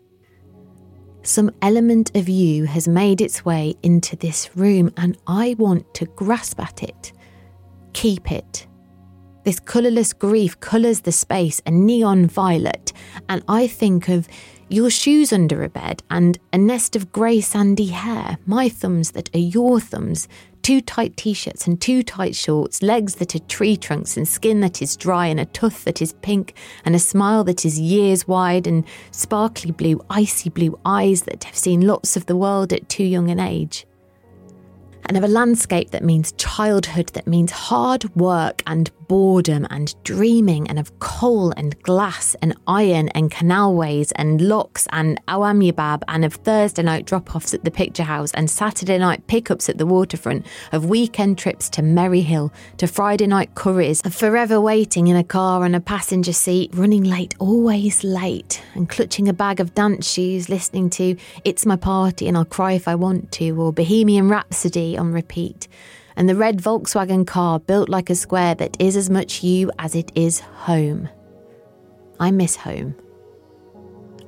Some 1.22 1.50
element 1.60 2.16
of 2.16 2.28
you 2.28 2.64
has 2.64 2.88
made 2.88 3.20
its 3.20 3.44
way 3.44 3.74
into 3.82 4.16
this 4.16 4.56
room, 4.56 4.92
and 4.96 5.18
I 5.26 5.54
want 5.58 5.92
to 5.94 6.06
grasp 6.06 6.60
at 6.60 6.82
it 6.82 7.12
keep 7.92 8.30
it. 8.30 8.66
This 9.42 9.58
colourless 9.58 10.12
grief 10.12 10.60
colours 10.60 11.00
the 11.00 11.12
space 11.12 11.62
a 11.64 11.70
neon 11.70 12.26
violet, 12.26 12.92
and 13.28 13.42
I 13.48 13.66
think 13.66 14.08
of 14.08 14.28
your 14.68 14.90
shoes 14.90 15.32
under 15.32 15.64
a 15.64 15.68
bed 15.68 16.02
and 16.10 16.38
a 16.52 16.58
nest 16.58 16.94
of 16.94 17.10
grey 17.10 17.40
sandy 17.40 17.86
hair, 17.86 18.38
my 18.44 18.68
thumbs 18.68 19.12
that 19.12 19.34
are 19.34 19.38
your 19.38 19.80
thumbs, 19.80 20.28
two 20.62 20.82
tight 20.82 21.16
t 21.16 21.32
shirts 21.32 21.66
and 21.66 21.80
two 21.80 22.02
tight 22.02 22.36
shorts, 22.36 22.82
legs 22.82 23.14
that 23.14 23.34
are 23.34 23.40
tree 23.40 23.76
trunks 23.78 24.16
and 24.16 24.28
skin 24.28 24.60
that 24.60 24.82
is 24.82 24.94
dry, 24.94 25.26
and 25.26 25.40
a 25.40 25.46
tooth 25.46 25.84
that 25.84 26.02
is 26.02 26.12
pink, 26.20 26.54
and 26.84 26.94
a 26.94 27.00
smile 27.00 27.42
that 27.44 27.64
is 27.64 27.80
years 27.80 28.28
wide, 28.28 28.66
and 28.66 28.84
sparkly 29.10 29.70
blue, 29.70 30.04
icy 30.10 30.50
blue 30.50 30.78
eyes 30.84 31.22
that 31.22 31.44
have 31.44 31.56
seen 31.56 31.80
lots 31.80 32.14
of 32.14 32.26
the 32.26 32.36
world 32.36 32.72
at 32.74 32.88
too 32.90 33.04
young 33.04 33.30
an 33.30 33.40
age 33.40 33.86
and 35.10 35.16
of 35.16 35.24
a 35.24 35.28
landscape 35.28 35.90
that 35.90 36.04
means 36.04 36.30
childhood, 36.38 37.08
that 37.14 37.26
means 37.26 37.50
hard 37.50 38.14
work 38.14 38.62
and 38.64 38.92
boredom 39.10 39.66
and 39.70 40.00
dreaming, 40.04 40.68
and 40.68 40.78
of 40.78 40.96
coal 41.00 41.50
and 41.56 41.76
glass 41.82 42.36
and 42.40 42.56
iron 42.68 43.08
and 43.08 43.28
canalways 43.28 44.12
and 44.14 44.40
locks 44.40 44.86
and 44.92 45.20
awamyabab, 45.26 46.00
and 46.06 46.24
of 46.24 46.34
Thursday 46.34 46.84
night 46.84 47.06
drop 47.06 47.34
offs 47.34 47.52
at 47.52 47.64
the 47.64 47.72
picture 47.72 48.04
house 48.04 48.32
and 48.34 48.48
Saturday 48.48 48.98
night 48.98 49.26
pickups 49.26 49.68
at 49.68 49.78
the 49.78 49.84
waterfront, 49.84 50.46
of 50.70 50.84
weekend 50.84 51.36
trips 51.38 51.68
to 51.68 51.82
Merry 51.82 52.20
Hill, 52.20 52.52
to 52.76 52.86
Friday 52.86 53.26
night 53.26 53.56
curries, 53.56 54.00
of 54.02 54.14
forever 54.14 54.60
waiting 54.60 55.08
in 55.08 55.16
a 55.16 55.24
car 55.24 55.64
on 55.64 55.74
a 55.74 55.80
passenger 55.80 56.32
seat, 56.32 56.70
running 56.72 57.02
late, 57.02 57.34
always 57.40 58.04
late, 58.04 58.62
and 58.74 58.88
clutching 58.88 59.28
a 59.28 59.32
bag 59.32 59.58
of 59.58 59.74
dance 59.74 60.08
shoes, 60.08 60.48
listening 60.48 60.88
to 60.88 61.16
It's 61.44 61.66
My 61.66 61.74
Party 61.74 62.28
and 62.28 62.36
I'll 62.36 62.44
Cry 62.44 62.74
If 62.74 62.86
I 62.86 62.94
Want 62.94 63.32
to, 63.32 63.60
or 63.60 63.72
Bohemian 63.72 64.28
Rhapsody 64.28 64.96
on 64.96 65.12
repeat 65.12 65.66
and 66.16 66.28
the 66.28 66.36
red 66.36 66.58
Volkswagen 66.58 67.26
car 67.26 67.58
built 67.58 67.88
like 67.88 68.10
a 68.10 68.14
square 68.14 68.54
that 68.56 68.76
is 68.80 68.96
as 68.96 69.10
much 69.10 69.42
you 69.42 69.70
as 69.78 69.94
it 69.94 70.10
is 70.14 70.40
home. 70.40 71.08
I 72.18 72.30
miss 72.30 72.56
home. 72.56 72.94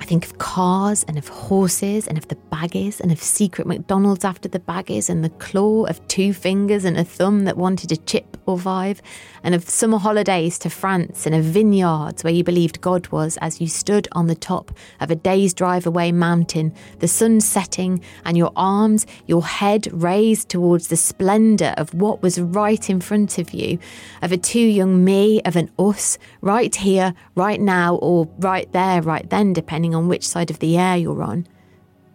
I 0.03 0.05
think 0.05 0.27
of 0.27 0.39
cars 0.39 1.05
and 1.07 1.17
of 1.17 1.29
horses 1.29 2.09
and 2.09 2.19
of 2.19 2.27
the 2.27 2.35
baggies 2.35 2.99
and 2.99 3.13
of 3.13 3.23
secret 3.23 3.69
McDonald's 3.69 4.25
after 4.25 4.49
the 4.49 4.59
baggies 4.59 5.09
and 5.09 5.23
the 5.23 5.31
claw 5.31 5.85
of 5.85 6.05
two 6.09 6.33
fingers 6.33 6.85
and 6.85 6.97
a 6.97 7.05
thumb 7.05 7.45
that 7.45 7.57
wanted 7.57 7.93
a 7.93 7.97
chip 7.97 8.37
or 8.45 8.59
five, 8.59 9.01
and 9.45 9.55
of 9.55 9.69
summer 9.69 9.99
holidays 9.99 10.59
to 10.59 10.69
France 10.69 11.27
and 11.27 11.35
of 11.37 11.45
vineyards 11.45 12.25
where 12.25 12.33
you 12.33 12.43
believed 12.43 12.81
God 12.81 13.07
was 13.09 13.37
as 13.41 13.61
you 13.61 13.69
stood 13.69 14.09
on 14.11 14.27
the 14.27 14.35
top 14.35 14.77
of 15.01 15.13
a 15.13 15.15
day's 15.15 15.55
drive 15.55 15.87
away 15.87 16.11
mountain, 16.11 16.75
the 16.99 17.07
sun 17.07 17.41
setting, 17.41 18.03
and 18.25 18.37
your 18.37 18.51
arms, 18.57 19.07
your 19.27 19.45
head 19.45 19.87
raised 19.93 20.49
towards 20.49 20.89
the 20.89 20.97
splendour 20.97 21.75
of 21.77 21.95
what 21.95 22.23
was 22.23 22.41
right 22.41 22.91
in 22.91 23.01
front 23.01 23.39
of 23.39 23.55
you, 23.55 23.79
of 24.23 24.33
a 24.33 24.37
too 24.37 24.59
young 24.59 25.05
me, 25.05 25.41
of 25.43 25.55
an 25.55 25.71
us, 25.79 26.19
right 26.41 26.75
here, 26.75 27.15
right 27.37 27.61
now, 27.61 27.95
or 27.97 28.29
right 28.39 28.71
there, 28.73 29.01
right 29.03 29.31
then, 29.31 29.53
depending 29.53 29.92
depending 29.93 30.05
on 30.05 30.09
which 30.09 30.27
side 30.27 30.51
of 30.51 30.59
the 30.59 30.79
air 30.79 30.97
you're 30.97 31.23
on, 31.23 31.47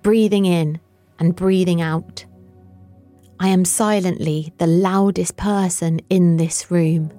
breathing 0.02 0.46
in 0.46 0.80
and 1.20 1.36
breathing 1.36 1.82
out. 1.82 2.26
I 3.40 3.50
am 3.50 3.66
silently 3.66 4.52
the 4.58 4.66
loudest 4.66 5.38
person 5.38 6.00
in 6.10 6.38
this 6.38 6.72
room. 6.72 7.12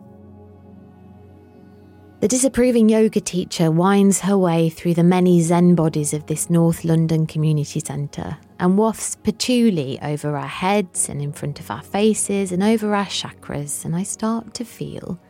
The 2.21 2.27
disapproving 2.27 2.89
yoga 2.89 3.21
teacher 3.21 3.71
winds 3.71 4.21
her 4.23 4.37
way 4.37 4.69
through 4.69 4.95
the 4.95 5.05
many 5.05 5.41
Zen 5.41 5.77
bodies 5.77 6.13
of 6.13 6.27
this 6.27 6.51
North 6.51 6.83
London 6.83 7.27
community 7.27 7.79
centre 7.79 8.37
and 8.59 8.77
wafts 8.77 9.15
patchouli 9.15 10.01
over 10.03 10.37
our 10.37 10.49
heads 10.49 11.09
and 11.09 11.23
in 11.23 11.33
front 11.33 11.61
of 11.61 11.71
our 11.71 11.83
faces 11.83 12.51
and 12.51 12.65
over 12.65 12.97
our 12.97 13.07
chakras, 13.07 13.85
and 13.85 13.95
I 13.95 14.03
start 14.03 14.55
to 14.55 14.65
feel 14.65 15.21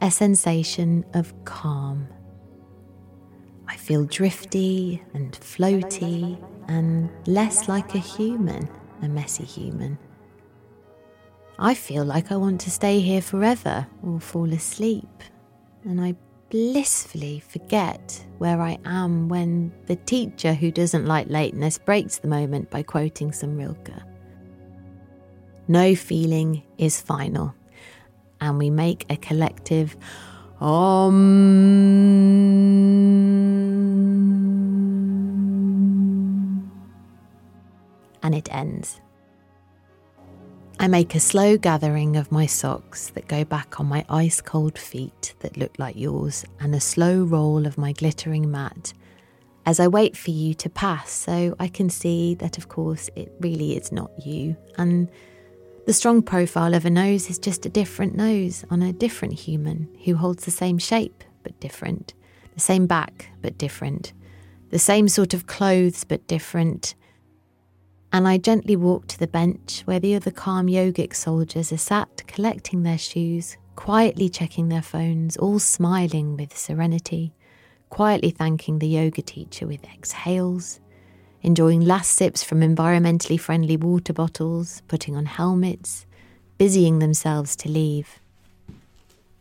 a 0.00 0.10
sensation 0.10 1.04
of 1.12 1.34
calm. 1.44 2.08
I 3.66 3.76
feel 3.76 4.04
drifty 4.04 5.02
and 5.14 5.32
floaty 5.32 6.42
and 6.68 7.10
less 7.26 7.68
like 7.68 7.94
a 7.94 7.98
human, 7.98 8.68
a 9.02 9.08
messy 9.08 9.44
human. 9.44 9.98
I 11.58 11.74
feel 11.74 12.04
like 12.04 12.32
I 12.32 12.36
want 12.36 12.60
to 12.62 12.70
stay 12.70 13.00
here 13.00 13.22
forever 13.22 13.86
or 14.02 14.20
fall 14.20 14.52
asleep, 14.52 15.22
and 15.84 16.00
I 16.00 16.16
blissfully 16.50 17.40
forget 17.40 18.24
where 18.38 18.60
I 18.60 18.78
am 18.84 19.28
when 19.28 19.72
the 19.86 19.96
teacher 19.96 20.52
who 20.54 20.70
doesn't 20.70 21.06
like 21.06 21.28
lateness 21.28 21.78
breaks 21.78 22.18
the 22.18 22.28
moment 22.28 22.70
by 22.70 22.82
quoting 22.82 23.32
some 23.32 23.56
Rilke. 23.56 23.90
No 25.68 25.94
feeling 25.94 26.62
is 26.76 27.00
final, 27.00 27.54
and 28.40 28.58
we 28.58 28.68
make 28.68 29.06
a 29.08 29.16
collective 29.16 29.96
Om. 30.60 32.53
And 38.24 38.34
it 38.34 38.52
ends. 38.52 39.00
I 40.80 40.88
make 40.88 41.14
a 41.14 41.20
slow 41.20 41.56
gathering 41.56 42.16
of 42.16 42.32
my 42.32 42.46
socks 42.46 43.10
that 43.10 43.28
go 43.28 43.44
back 43.44 43.78
on 43.78 43.86
my 43.86 44.04
ice 44.08 44.40
cold 44.40 44.76
feet 44.76 45.34
that 45.38 45.56
look 45.56 45.78
like 45.78 45.94
yours, 45.94 46.44
and 46.58 46.74
a 46.74 46.80
slow 46.80 47.22
roll 47.22 47.64
of 47.64 47.78
my 47.78 47.92
glittering 47.92 48.50
mat 48.50 48.92
as 49.66 49.80
I 49.80 49.88
wait 49.88 50.16
for 50.16 50.30
you 50.30 50.54
to 50.54 50.68
pass 50.68 51.10
so 51.10 51.56
I 51.58 51.68
can 51.68 51.88
see 51.88 52.34
that, 52.34 52.58
of 52.58 52.68
course, 52.68 53.08
it 53.16 53.32
really 53.40 53.76
is 53.76 53.92
not 53.92 54.10
you. 54.24 54.56
And 54.76 55.08
the 55.86 55.92
strong 55.92 56.22
profile 56.22 56.74
of 56.74 56.84
a 56.84 56.90
nose 56.90 57.30
is 57.30 57.38
just 57.38 57.64
a 57.64 57.70
different 57.70 58.14
nose 58.14 58.64
on 58.70 58.82
a 58.82 58.92
different 58.92 59.34
human 59.34 59.88
who 60.04 60.16
holds 60.16 60.44
the 60.44 60.50
same 60.50 60.78
shape 60.78 61.24
but 61.42 61.58
different, 61.60 62.14
the 62.54 62.60
same 62.60 62.86
back 62.86 63.30
but 63.40 63.58
different, 63.58 64.12
the 64.70 64.78
same 64.78 65.08
sort 65.08 65.34
of 65.34 65.46
clothes 65.46 66.04
but 66.04 66.26
different. 66.26 66.94
And 68.14 68.26
I 68.26 68.38
gently 68.38 68.76
walk 68.76 69.08
to 69.08 69.18
the 69.18 69.26
bench 69.26 69.82
where 69.84 70.00
the 70.00 70.14
other 70.14 70.30
calm 70.30 70.68
yogic 70.68 71.14
soldiers 71.14 71.70
are 71.70 71.76
sat 71.76 72.26
collecting 72.26 72.82
their 72.82 72.96
shoes, 72.96 73.58
quietly 73.76 74.30
checking 74.30 74.70
their 74.70 74.80
phones, 74.80 75.36
all 75.36 75.58
smiling 75.58 76.36
with 76.36 76.56
serenity, 76.56 77.34
quietly 77.90 78.30
thanking 78.30 78.78
the 78.78 78.88
yoga 78.88 79.20
teacher 79.20 79.66
with 79.66 79.84
exhales 79.92 80.80
enjoying 81.44 81.82
last 81.82 82.12
sips 82.12 82.42
from 82.42 82.60
environmentally 82.60 83.38
friendly 83.38 83.76
water 83.76 84.14
bottles, 84.14 84.82
putting 84.88 85.14
on 85.14 85.26
helmets, 85.26 86.06
busying 86.58 86.98
themselves 86.98 87.54
to 87.54 87.68
leave. 87.68 88.18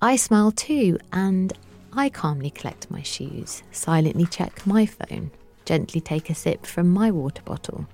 I 0.01 0.17
smile 0.17 0.51
too, 0.51 0.99
and 1.13 1.53
I 1.93 2.09
calmly 2.09 2.49
collect 2.49 2.91
my 2.91 3.01
shoes, 3.01 3.63
silently 3.71 4.25
check 4.25 4.67
my 4.67 4.85
phone, 4.85 5.31
gently 5.63 6.01
take 6.01 6.29
a 6.29 6.35
sip 6.35 6.65
from 6.65 6.89
my 6.89 7.09
water 7.09 7.41
bottle, 7.43 7.87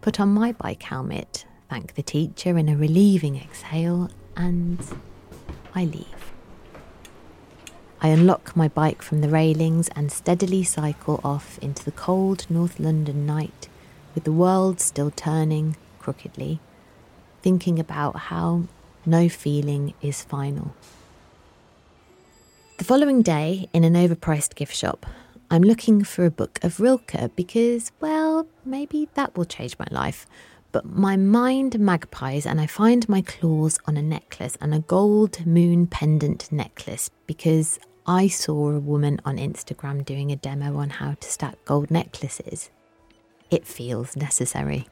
put 0.00 0.20
on 0.20 0.28
my 0.28 0.52
bike 0.52 0.82
helmet, 0.82 1.46
thank 1.70 1.94
the 1.94 2.02
teacher 2.02 2.58
in 2.58 2.68
a 2.68 2.76
relieving 2.76 3.36
exhale, 3.36 4.10
and 4.36 4.78
I 5.74 5.84
leave. 5.84 6.32
I 8.00 8.08
unlock 8.08 8.54
my 8.54 8.68
bike 8.68 9.00
from 9.00 9.22
the 9.22 9.30
railings 9.30 9.88
and 9.96 10.12
steadily 10.12 10.62
cycle 10.62 11.20
off 11.24 11.58
into 11.60 11.84
the 11.84 11.90
cold 11.90 12.46
North 12.50 12.78
London 12.78 13.24
night, 13.24 13.68
with 14.14 14.24
the 14.24 14.32
world 14.32 14.80
still 14.80 15.10
turning 15.10 15.76
crookedly, 15.98 16.60
thinking 17.42 17.78
about 17.78 18.16
how 18.16 18.64
no 19.06 19.28
feeling 19.28 19.94
is 20.02 20.22
final. 20.22 20.74
The 22.76 22.84
following 22.84 23.22
day, 23.22 23.68
in 23.72 23.84
an 23.84 23.94
overpriced 23.94 24.54
gift 24.54 24.74
shop, 24.76 25.06
I'm 25.50 25.62
looking 25.62 26.04
for 26.04 26.26
a 26.26 26.30
book 26.30 26.58
of 26.62 26.80
Rilke 26.80 27.34
because, 27.36 27.92
well, 28.00 28.46
maybe 28.64 29.08
that 29.14 29.36
will 29.36 29.44
change 29.44 29.78
my 29.78 29.86
life. 29.90 30.26
But 30.72 30.86
my 30.86 31.16
mind 31.16 31.78
magpies 31.78 32.46
and 32.46 32.60
I 32.60 32.66
find 32.66 33.08
my 33.08 33.22
claws 33.22 33.78
on 33.86 33.96
a 33.96 34.02
necklace 34.02 34.58
and 34.60 34.74
a 34.74 34.80
gold 34.80 35.46
moon 35.46 35.86
pendant 35.86 36.50
necklace 36.50 37.10
because 37.26 37.78
I 38.06 38.26
saw 38.28 38.70
a 38.70 38.80
woman 38.80 39.20
on 39.24 39.36
Instagram 39.36 40.04
doing 40.04 40.32
a 40.32 40.36
demo 40.36 40.76
on 40.76 40.90
how 40.90 41.14
to 41.14 41.30
stack 41.30 41.64
gold 41.64 41.90
necklaces. 41.90 42.70
It 43.50 43.66
feels 43.66 44.16
necessary. 44.16 44.88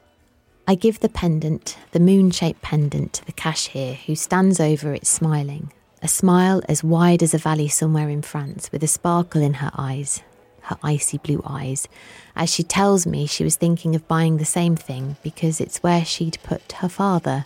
I 0.65 0.75
give 0.75 1.01
the 1.01 1.09
pendant, 1.09 1.77
the 1.91 1.99
moon 1.99 2.31
shaped 2.31 2.61
pendant, 2.61 3.13
to 3.13 3.25
the 3.25 3.33
cashier 3.33 3.95
who 3.95 4.15
stands 4.15 4.61
over 4.61 4.93
it 4.93 5.05
smiling, 5.05 5.73
a 6.01 6.07
smile 6.07 6.61
as 6.69 6.83
wide 6.83 7.21
as 7.21 7.33
a 7.33 7.37
valley 7.37 7.67
somewhere 7.67 8.07
in 8.07 8.21
France, 8.21 8.71
with 8.71 8.81
a 8.83 8.87
sparkle 8.87 9.41
in 9.41 9.55
her 9.55 9.71
eyes, 9.77 10.23
her 10.63 10.77
icy 10.81 11.17
blue 11.17 11.41
eyes, 11.45 11.87
as 12.35 12.49
she 12.49 12.63
tells 12.63 13.05
me 13.05 13.25
she 13.25 13.43
was 13.43 13.55
thinking 13.55 13.95
of 13.95 14.07
buying 14.07 14.37
the 14.37 14.45
same 14.45 14.75
thing 14.75 15.17
because 15.23 15.59
it's 15.59 15.83
where 15.83 16.05
she'd 16.05 16.37
put 16.43 16.71
her 16.73 16.89
father 16.89 17.45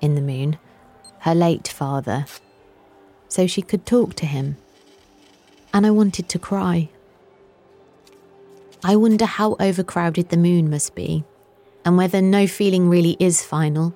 in 0.00 0.14
the 0.14 0.20
moon, 0.20 0.58
her 1.20 1.34
late 1.34 1.68
father, 1.68 2.26
so 3.28 3.46
she 3.46 3.62
could 3.62 3.84
talk 3.84 4.14
to 4.14 4.26
him. 4.26 4.56
And 5.72 5.86
I 5.86 5.90
wanted 5.90 6.28
to 6.28 6.38
cry. 6.38 6.88
I 8.82 8.96
wonder 8.96 9.26
how 9.26 9.56
overcrowded 9.60 10.28
the 10.28 10.36
moon 10.36 10.70
must 10.70 10.94
be, 10.94 11.24
and 11.84 11.96
whether 11.96 12.22
no 12.22 12.46
feeling 12.46 12.88
really 12.88 13.16
is 13.18 13.42
final, 13.42 13.94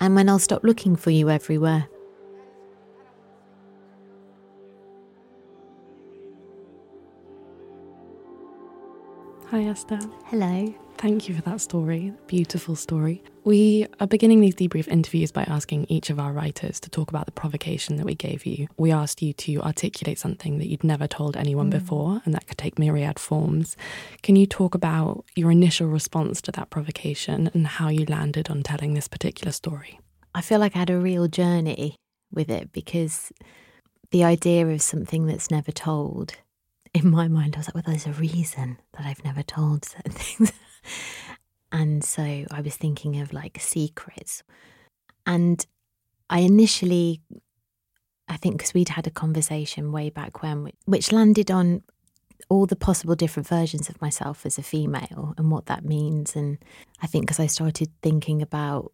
and 0.00 0.14
when 0.14 0.28
I'll 0.28 0.38
stop 0.38 0.64
looking 0.64 0.96
for 0.96 1.10
you 1.10 1.30
everywhere. 1.30 1.88
Hi, 9.50 9.62
Esther. 9.62 9.98
Hello. 10.26 10.74
Thank 10.98 11.26
you 11.26 11.34
for 11.34 11.40
that 11.40 11.62
story. 11.62 12.12
Beautiful 12.26 12.76
story. 12.76 13.22
We 13.44 13.86
are 13.98 14.06
beginning 14.06 14.42
these 14.42 14.54
debrief 14.54 14.86
interviews 14.88 15.32
by 15.32 15.44
asking 15.44 15.86
each 15.88 16.10
of 16.10 16.20
our 16.20 16.34
writers 16.34 16.78
to 16.80 16.90
talk 16.90 17.08
about 17.08 17.24
the 17.24 17.32
provocation 17.32 17.96
that 17.96 18.04
we 18.04 18.14
gave 18.14 18.44
you. 18.44 18.68
We 18.76 18.92
asked 18.92 19.22
you 19.22 19.32
to 19.32 19.62
articulate 19.62 20.18
something 20.18 20.58
that 20.58 20.68
you'd 20.68 20.84
never 20.84 21.06
told 21.06 21.34
anyone 21.34 21.68
mm. 21.68 21.78
before, 21.78 22.20
and 22.26 22.34
that 22.34 22.46
could 22.46 22.58
take 22.58 22.78
myriad 22.78 23.18
forms. 23.18 23.74
Can 24.22 24.36
you 24.36 24.44
talk 24.44 24.74
about 24.74 25.24
your 25.34 25.50
initial 25.50 25.86
response 25.86 26.42
to 26.42 26.52
that 26.52 26.68
provocation 26.68 27.50
and 27.54 27.66
how 27.66 27.88
you 27.88 28.04
landed 28.04 28.50
on 28.50 28.62
telling 28.62 28.92
this 28.92 29.08
particular 29.08 29.52
story? 29.52 29.98
I 30.34 30.42
feel 30.42 30.60
like 30.60 30.76
I 30.76 30.80
had 30.80 30.90
a 30.90 30.98
real 30.98 31.26
journey 31.26 31.96
with 32.30 32.50
it 32.50 32.70
because 32.70 33.32
the 34.10 34.24
idea 34.24 34.66
of 34.66 34.82
something 34.82 35.24
that's 35.24 35.50
never 35.50 35.72
told 35.72 36.34
in 36.94 37.10
my 37.10 37.28
mind, 37.28 37.54
I 37.54 37.60
was 37.60 37.68
like, 37.68 37.74
well, 37.74 37.84
there's 37.86 38.06
a 38.06 38.12
reason 38.12 38.78
that 38.92 39.06
I've 39.06 39.24
never 39.24 39.42
told 39.42 39.84
certain 39.84 40.12
things. 40.12 40.52
and 41.72 42.02
so 42.04 42.22
I 42.22 42.60
was 42.60 42.76
thinking 42.76 43.20
of 43.20 43.32
like 43.32 43.60
secrets. 43.60 44.42
And 45.26 45.64
I 46.30 46.40
initially, 46.40 47.20
I 48.28 48.36
think, 48.36 48.58
because 48.58 48.74
we'd 48.74 48.90
had 48.90 49.06
a 49.06 49.10
conversation 49.10 49.92
way 49.92 50.10
back 50.10 50.42
when, 50.42 50.70
which 50.86 51.12
landed 51.12 51.50
on 51.50 51.82
all 52.48 52.66
the 52.66 52.76
possible 52.76 53.14
different 53.14 53.48
versions 53.48 53.88
of 53.88 54.00
myself 54.00 54.46
as 54.46 54.58
a 54.58 54.62
female 54.62 55.34
and 55.36 55.50
what 55.50 55.66
that 55.66 55.84
means. 55.84 56.34
And 56.34 56.58
I 57.02 57.06
think 57.06 57.26
because 57.26 57.40
I 57.40 57.46
started 57.46 57.90
thinking 58.02 58.40
about, 58.40 58.92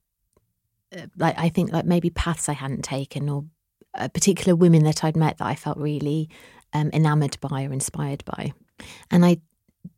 uh, 0.96 1.06
like, 1.16 1.38
I 1.38 1.48
think 1.48 1.72
like 1.72 1.84
maybe 1.84 2.10
paths 2.10 2.48
I 2.48 2.54
hadn't 2.54 2.82
taken 2.82 3.28
or 3.28 3.44
uh, 3.94 4.08
particular 4.08 4.56
women 4.56 4.84
that 4.84 5.04
I'd 5.04 5.16
met 5.16 5.38
that 5.38 5.46
I 5.46 5.54
felt 5.54 5.78
really 5.78 6.28
um, 6.74 6.90
enamored 6.92 7.38
by 7.40 7.64
or 7.64 7.72
inspired 7.72 8.24
by. 8.24 8.52
And 9.10 9.24
I 9.24 9.38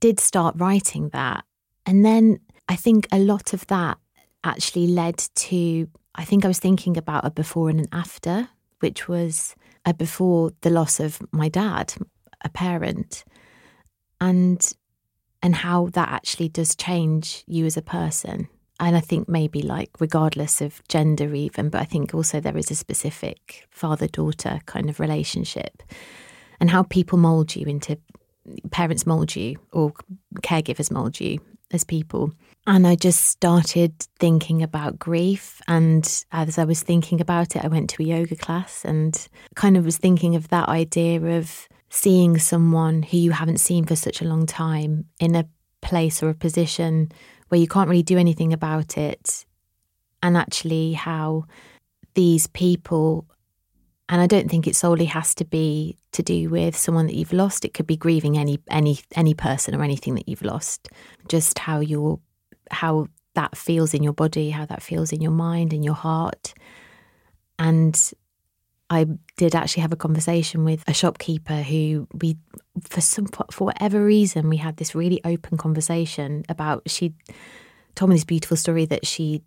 did 0.00 0.20
start 0.20 0.54
writing 0.58 1.08
that. 1.10 1.44
And 1.86 2.04
then 2.04 2.38
I 2.68 2.76
think 2.76 3.08
a 3.10 3.18
lot 3.18 3.52
of 3.52 3.66
that 3.68 3.98
actually 4.44 4.86
led 4.86 5.18
to, 5.34 5.88
I 6.14 6.24
think 6.24 6.44
I 6.44 6.48
was 6.48 6.58
thinking 6.58 6.96
about 6.96 7.24
a 7.24 7.30
before 7.30 7.70
and 7.70 7.80
an 7.80 7.88
after, 7.92 8.48
which 8.80 9.08
was 9.08 9.54
a 9.84 9.94
before 9.94 10.52
the 10.60 10.70
loss 10.70 11.00
of 11.00 11.20
my 11.32 11.48
dad, 11.48 11.94
a 12.42 12.48
parent, 12.48 13.24
and 14.20 14.72
and 15.42 15.54
how 15.54 15.86
that 15.88 16.08
actually 16.08 16.48
does 16.48 16.74
change 16.74 17.44
you 17.46 17.66
as 17.66 17.76
a 17.76 17.82
person. 17.82 18.48
And 18.80 18.96
I 18.96 19.00
think 19.00 19.28
maybe 19.28 19.62
like 19.62 19.90
regardless 20.00 20.60
of 20.60 20.82
gender 20.88 21.34
even, 21.34 21.68
but 21.68 21.80
I 21.80 21.84
think 21.84 22.14
also 22.14 22.40
there 22.40 22.56
is 22.56 22.70
a 22.70 22.74
specific 22.74 23.66
father 23.70 24.08
daughter 24.08 24.60
kind 24.66 24.90
of 24.90 24.98
relationship 24.98 25.82
and 26.60 26.70
how 26.70 26.82
people 26.82 27.18
mold 27.18 27.54
you 27.54 27.66
into 27.66 27.98
parents 28.70 29.06
mold 29.06 29.34
you 29.34 29.56
or 29.72 29.92
caregivers 30.42 30.90
mold 30.90 31.20
you 31.20 31.38
as 31.72 31.84
people. 31.84 32.32
And 32.66 32.86
I 32.86 32.94
just 32.94 33.24
started 33.24 33.94
thinking 34.18 34.62
about 34.62 34.98
grief. 34.98 35.60
And 35.68 36.24
as 36.32 36.58
I 36.58 36.64
was 36.64 36.82
thinking 36.82 37.20
about 37.20 37.56
it, 37.56 37.64
I 37.64 37.68
went 37.68 37.90
to 37.90 38.02
a 38.02 38.06
yoga 38.06 38.36
class 38.36 38.84
and 38.84 39.28
kind 39.54 39.76
of 39.76 39.84
was 39.84 39.98
thinking 39.98 40.36
of 40.36 40.48
that 40.48 40.68
idea 40.68 41.20
of 41.20 41.68
seeing 41.90 42.38
someone 42.38 43.02
who 43.02 43.16
you 43.16 43.30
haven't 43.30 43.58
seen 43.58 43.84
for 43.84 43.96
such 43.96 44.20
a 44.20 44.24
long 44.24 44.46
time 44.46 45.06
in 45.20 45.34
a 45.34 45.48
place 45.80 46.22
or 46.22 46.28
a 46.28 46.34
position 46.34 47.10
where 47.48 47.60
you 47.60 47.68
can't 47.68 47.88
really 47.88 48.02
do 48.02 48.18
anything 48.18 48.52
about 48.52 48.98
it. 48.98 49.44
And 50.22 50.36
actually, 50.36 50.94
how 50.94 51.44
these 52.14 52.48
people 52.48 53.26
and 54.08 54.20
I 54.20 54.26
don't 54.26 54.48
think 54.48 54.66
it 54.66 54.76
solely 54.76 55.06
has 55.06 55.34
to 55.36 55.44
be 55.44 55.96
to 56.12 56.22
do 56.22 56.48
with 56.48 56.76
someone 56.76 57.06
that 57.06 57.16
you've 57.16 57.32
lost. 57.32 57.64
It 57.64 57.74
could 57.74 57.86
be 57.86 57.96
grieving 57.96 58.38
any 58.38 58.60
any 58.68 59.00
any 59.14 59.34
person 59.34 59.74
or 59.74 59.82
anything 59.82 60.14
that 60.14 60.28
you've 60.28 60.42
lost. 60.42 60.88
Just 61.28 61.58
how 61.58 61.80
your 61.80 62.20
how 62.70 63.08
that 63.34 63.56
feels 63.56 63.94
in 63.94 64.02
your 64.02 64.12
body, 64.12 64.50
how 64.50 64.64
that 64.66 64.82
feels 64.82 65.12
in 65.12 65.20
your 65.20 65.32
mind 65.32 65.72
and 65.72 65.84
your 65.84 65.94
heart. 65.94 66.54
And 67.58 68.12
I 68.88 69.06
did 69.36 69.56
actually 69.56 69.82
have 69.82 69.92
a 69.92 69.96
conversation 69.96 70.64
with 70.64 70.84
a 70.86 70.94
shopkeeper 70.94 71.62
who 71.62 72.06
we 72.14 72.36
for 72.88 73.00
some 73.00 73.26
for 73.26 73.64
whatever 73.64 74.04
reason 74.04 74.48
we 74.48 74.58
had 74.58 74.76
this 74.76 74.94
really 74.94 75.20
open 75.24 75.58
conversation 75.58 76.44
about 76.48 76.82
she 76.86 77.14
told 77.96 78.10
me 78.10 78.16
this 78.16 78.24
beautiful 78.24 78.56
story 78.56 78.84
that 78.84 79.04
she'd 79.04 79.42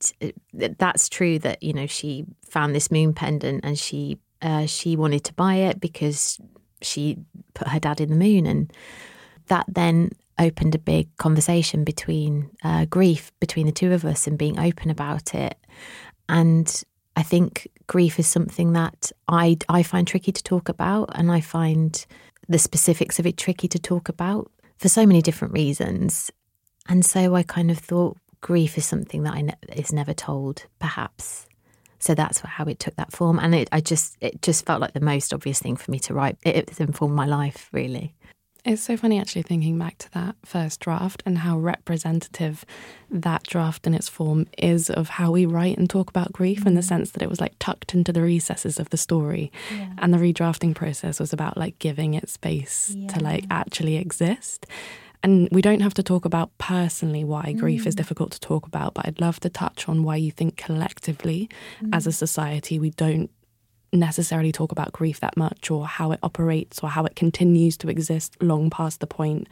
that's 0.51 1.07
true 1.07 1.39
that 1.39 1.63
you 1.63 1.71
know 1.71 1.87
she 1.87 2.25
found 2.49 2.75
this 2.75 2.91
moon 2.91 3.13
pendant 3.13 3.63
and 3.63 3.79
she 3.79 4.17
uh, 4.41 4.65
she 4.65 4.95
wanted 4.95 5.23
to 5.25 5.33
buy 5.33 5.55
it 5.55 5.79
because 5.79 6.39
she 6.81 7.17
put 7.53 7.67
her 7.67 7.79
dad 7.79 8.01
in 8.01 8.09
the 8.09 8.15
moon. 8.15 8.45
And 8.45 8.71
that 9.47 9.65
then 9.67 10.11
opened 10.39 10.73
a 10.73 10.79
big 10.79 11.15
conversation 11.17 11.83
between 11.83 12.49
uh, 12.63 12.85
grief 12.85 13.31
between 13.39 13.65
the 13.65 13.71
two 13.73 13.91
of 13.91 14.05
us 14.05 14.25
and 14.25 14.37
being 14.37 14.57
open 14.57 14.89
about 14.89 15.35
it. 15.35 15.57
And 16.29 16.83
I 17.15 17.23
think 17.23 17.67
grief 17.87 18.19
is 18.19 18.27
something 18.27 18.73
that 18.73 19.11
I, 19.27 19.57
I 19.67 19.83
find 19.83 20.07
tricky 20.07 20.31
to 20.31 20.43
talk 20.43 20.69
about, 20.69 21.09
and 21.15 21.31
I 21.31 21.41
find 21.41 22.05
the 22.47 22.59
specifics 22.59 23.19
of 23.19 23.27
it 23.27 23.35
tricky 23.35 23.67
to 23.67 23.79
talk 23.79 24.07
about 24.07 24.49
for 24.77 24.87
so 24.87 25.05
many 25.05 25.21
different 25.21 25.53
reasons. 25.53 26.31
And 26.87 27.05
so 27.05 27.35
I 27.35 27.43
kind 27.43 27.69
of 27.69 27.77
thought 27.77 28.17
grief 28.41 28.77
is 28.77 28.85
something 28.85 29.23
that 29.23 29.33
I 29.33 29.41
ne- 29.41 29.55
is 29.75 29.91
never 29.91 30.13
told, 30.13 30.65
perhaps. 30.79 31.48
So 31.99 32.15
that's 32.15 32.39
how 32.39 32.65
it 32.65 32.79
took 32.79 32.95
that 32.95 33.11
form, 33.11 33.39
and 33.39 33.53
it, 33.53 33.69
I 33.71 33.81
just 33.81 34.17
it 34.21 34.41
just 34.41 34.65
felt 34.65 34.81
like 34.81 34.93
the 34.93 35.01
most 35.01 35.33
obvious 35.33 35.59
thing 35.59 35.75
for 35.75 35.91
me 35.91 35.99
to 35.99 36.13
write. 36.13 36.37
It, 36.43 36.55
it 36.55 36.79
informed 36.79 37.15
my 37.15 37.25
life 37.25 37.69
really. 37.71 38.15
It's 38.65 38.81
so 38.81 38.97
funny 38.97 39.19
actually 39.19 39.43
thinking 39.43 39.79
back 39.79 39.97
to 39.99 40.11
that 40.11 40.35
first 40.43 40.81
draft 40.81 41.23
and 41.25 41.39
how 41.39 41.57
representative 41.57 42.65
that 43.09 43.43
draft 43.43 43.87
in 43.87 43.93
its 43.93 44.09
form 44.09 44.47
is 44.57 44.89
of 44.89 45.09
how 45.09 45.31
we 45.31 45.45
write 45.45 45.77
and 45.77 45.89
talk 45.89 46.09
about 46.09 46.33
grief 46.33 46.65
in 46.65 46.73
the 46.73 46.81
mm. 46.81 46.87
sense 46.87 47.11
that 47.11 47.21
it 47.21 47.29
was 47.29 47.39
like 47.39 47.53
tucked 47.59 47.93
into 47.93 48.11
the 48.11 48.21
recesses 48.21 48.77
of 48.77 48.89
the 48.89 48.97
story. 48.97 49.51
Yeah. 49.73 49.93
And 49.99 50.13
the 50.13 50.17
redrafting 50.17 50.75
process 50.75 51.21
was 51.21 51.31
about 51.31 51.57
like 51.57 51.79
giving 51.79 52.15
it 52.15 52.27
space 52.27 52.93
yeah. 52.95 53.07
to 53.07 53.23
like 53.23 53.45
actually 53.49 53.95
exist. 53.95 54.65
And 55.21 55.49
we 55.51 55.61
don't 55.61 55.81
have 55.81 55.93
to 55.95 56.03
talk 56.03 56.25
about 56.25 56.57
personally 56.57 57.23
why 57.23 57.53
mm. 57.53 57.59
grief 57.59 57.85
is 57.85 57.93
mm. 57.93 57.97
difficult 57.97 58.31
to 58.31 58.39
talk 58.39 58.65
about, 58.65 58.93
but 58.93 59.05
I'd 59.05 59.19
love 59.19 59.39
to 59.41 59.49
touch 59.49 59.89
on 59.89 60.03
why 60.03 60.15
you 60.15 60.31
think 60.31 60.55
collectively 60.55 61.49
mm. 61.81 61.89
as 61.93 62.07
a 62.07 62.11
society 62.11 62.79
we 62.79 62.91
don't 62.91 63.29
necessarily 63.91 64.51
talk 64.51 64.71
about 64.71 64.91
grief 64.93 65.19
that 65.19 65.35
much 65.35 65.71
or 65.71 65.87
how 65.87 66.11
it 66.11 66.19
operates 66.21 66.79
or 66.83 66.89
how 66.89 67.05
it 67.05 67.15
continues 67.15 67.77
to 67.77 67.89
exist 67.89 68.37
long 68.41 68.69
past 68.69 68.99
the 68.99 69.07
point 69.07 69.47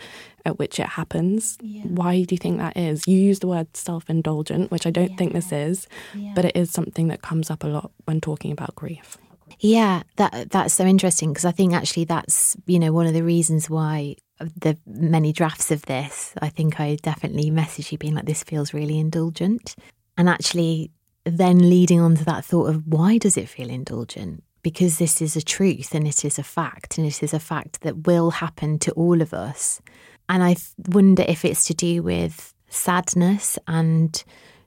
at 0.45 0.59
which 0.59 0.79
it 0.79 0.85
happens. 0.87 1.57
Yeah. 1.61 1.83
Why 1.83 2.23
do 2.23 2.35
you 2.35 2.39
think 2.39 2.59
that 2.59 2.77
is? 2.77 3.07
You 3.07 3.17
use 3.17 3.39
the 3.39 3.47
word 3.47 3.75
self 3.75 4.09
indulgent, 4.09 4.71
which 4.71 4.85
I 4.85 4.91
don't 4.91 5.11
yeah. 5.11 5.17
think 5.17 5.33
this 5.33 5.51
is, 5.51 5.87
yeah. 6.13 6.33
but 6.35 6.45
it 6.45 6.55
is 6.55 6.71
something 6.71 7.07
that 7.07 7.21
comes 7.21 7.49
up 7.49 7.63
a 7.63 7.67
lot 7.67 7.91
when 8.05 8.21
talking 8.21 8.51
about 8.51 8.75
grief. 8.75 9.17
Yeah, 9.59 10.03
that 10.17 10.51
that's 10.51 10.73
so 10.73 10.85
interesting 10.85 11.31
because 11.31 11.45
I 11.45 11.51
think 11.51 11.73
actually 11.73 12.05
that's 12.05 12.55
you 12.65 12.79
know 12.79 12.91
one 12.91 13.07
of 13.07 13.13
the 13.13 13.23
reasons 13.23 13.69
why 13.69 14.15
the 14.39 14.77
many 14.85 15.33
drafts 15.33 15.71
of 15.71 15.83
this, 15.83 16.33
I 16.41 16.49
think 16.49 16.79
I 16.79 16.95
definitely 17.01 17.49
messaged 17.49 17.91
you 17.91 17.97
being 17.97 18.13
like 18.15 18.25
this 18.25 18.43
feels 18.43 18.73
really 18.73 18.99
indulgent, 18.99 19.75
and 20.17 20.29
actually 20.29 20.91
then 21.25 21.69
leading 21.69 21.99
on 21.99 22.15
to 22.15 22.25
that 22.25 22.45
thought 22.45 22.69
of 22.69 22.85
why 22.87 23.17
does 23.17 23.35
it 23.37 23.49
feel 23.49 23.69
indulgent? 23.69 24.43
Because 24.61 24.97
this 24.97 25.21
is 25.21 25.35
a 25.35 25.41
truth 25.41 25.93
and 25.93 26.07
it 26.07 26.23
is 26.23 26.37
a 26.37 26.43
fact, 26.43 26.97
and 26.97 27.07
it 27.07 27.23
is 27.23 27.33
a 27.33 27.39
fact 27.39 27.81
that 27.81 28.05
will 28.05 28.31
happen 28.31 28.79
to 28.79 28.91
all 28.91 29.21
of 29.21 29.33
us. 29.33 29.81
And 30.29 30.43
I 30.43 30.57
wonder 30.89 31.23
if 31.27 31.45
it's 31.45 31.65
to 31.65 31.73
do 31.73 32.03
with 32.03 32.53
sadness 32.69 33.57
and 33.67 34.23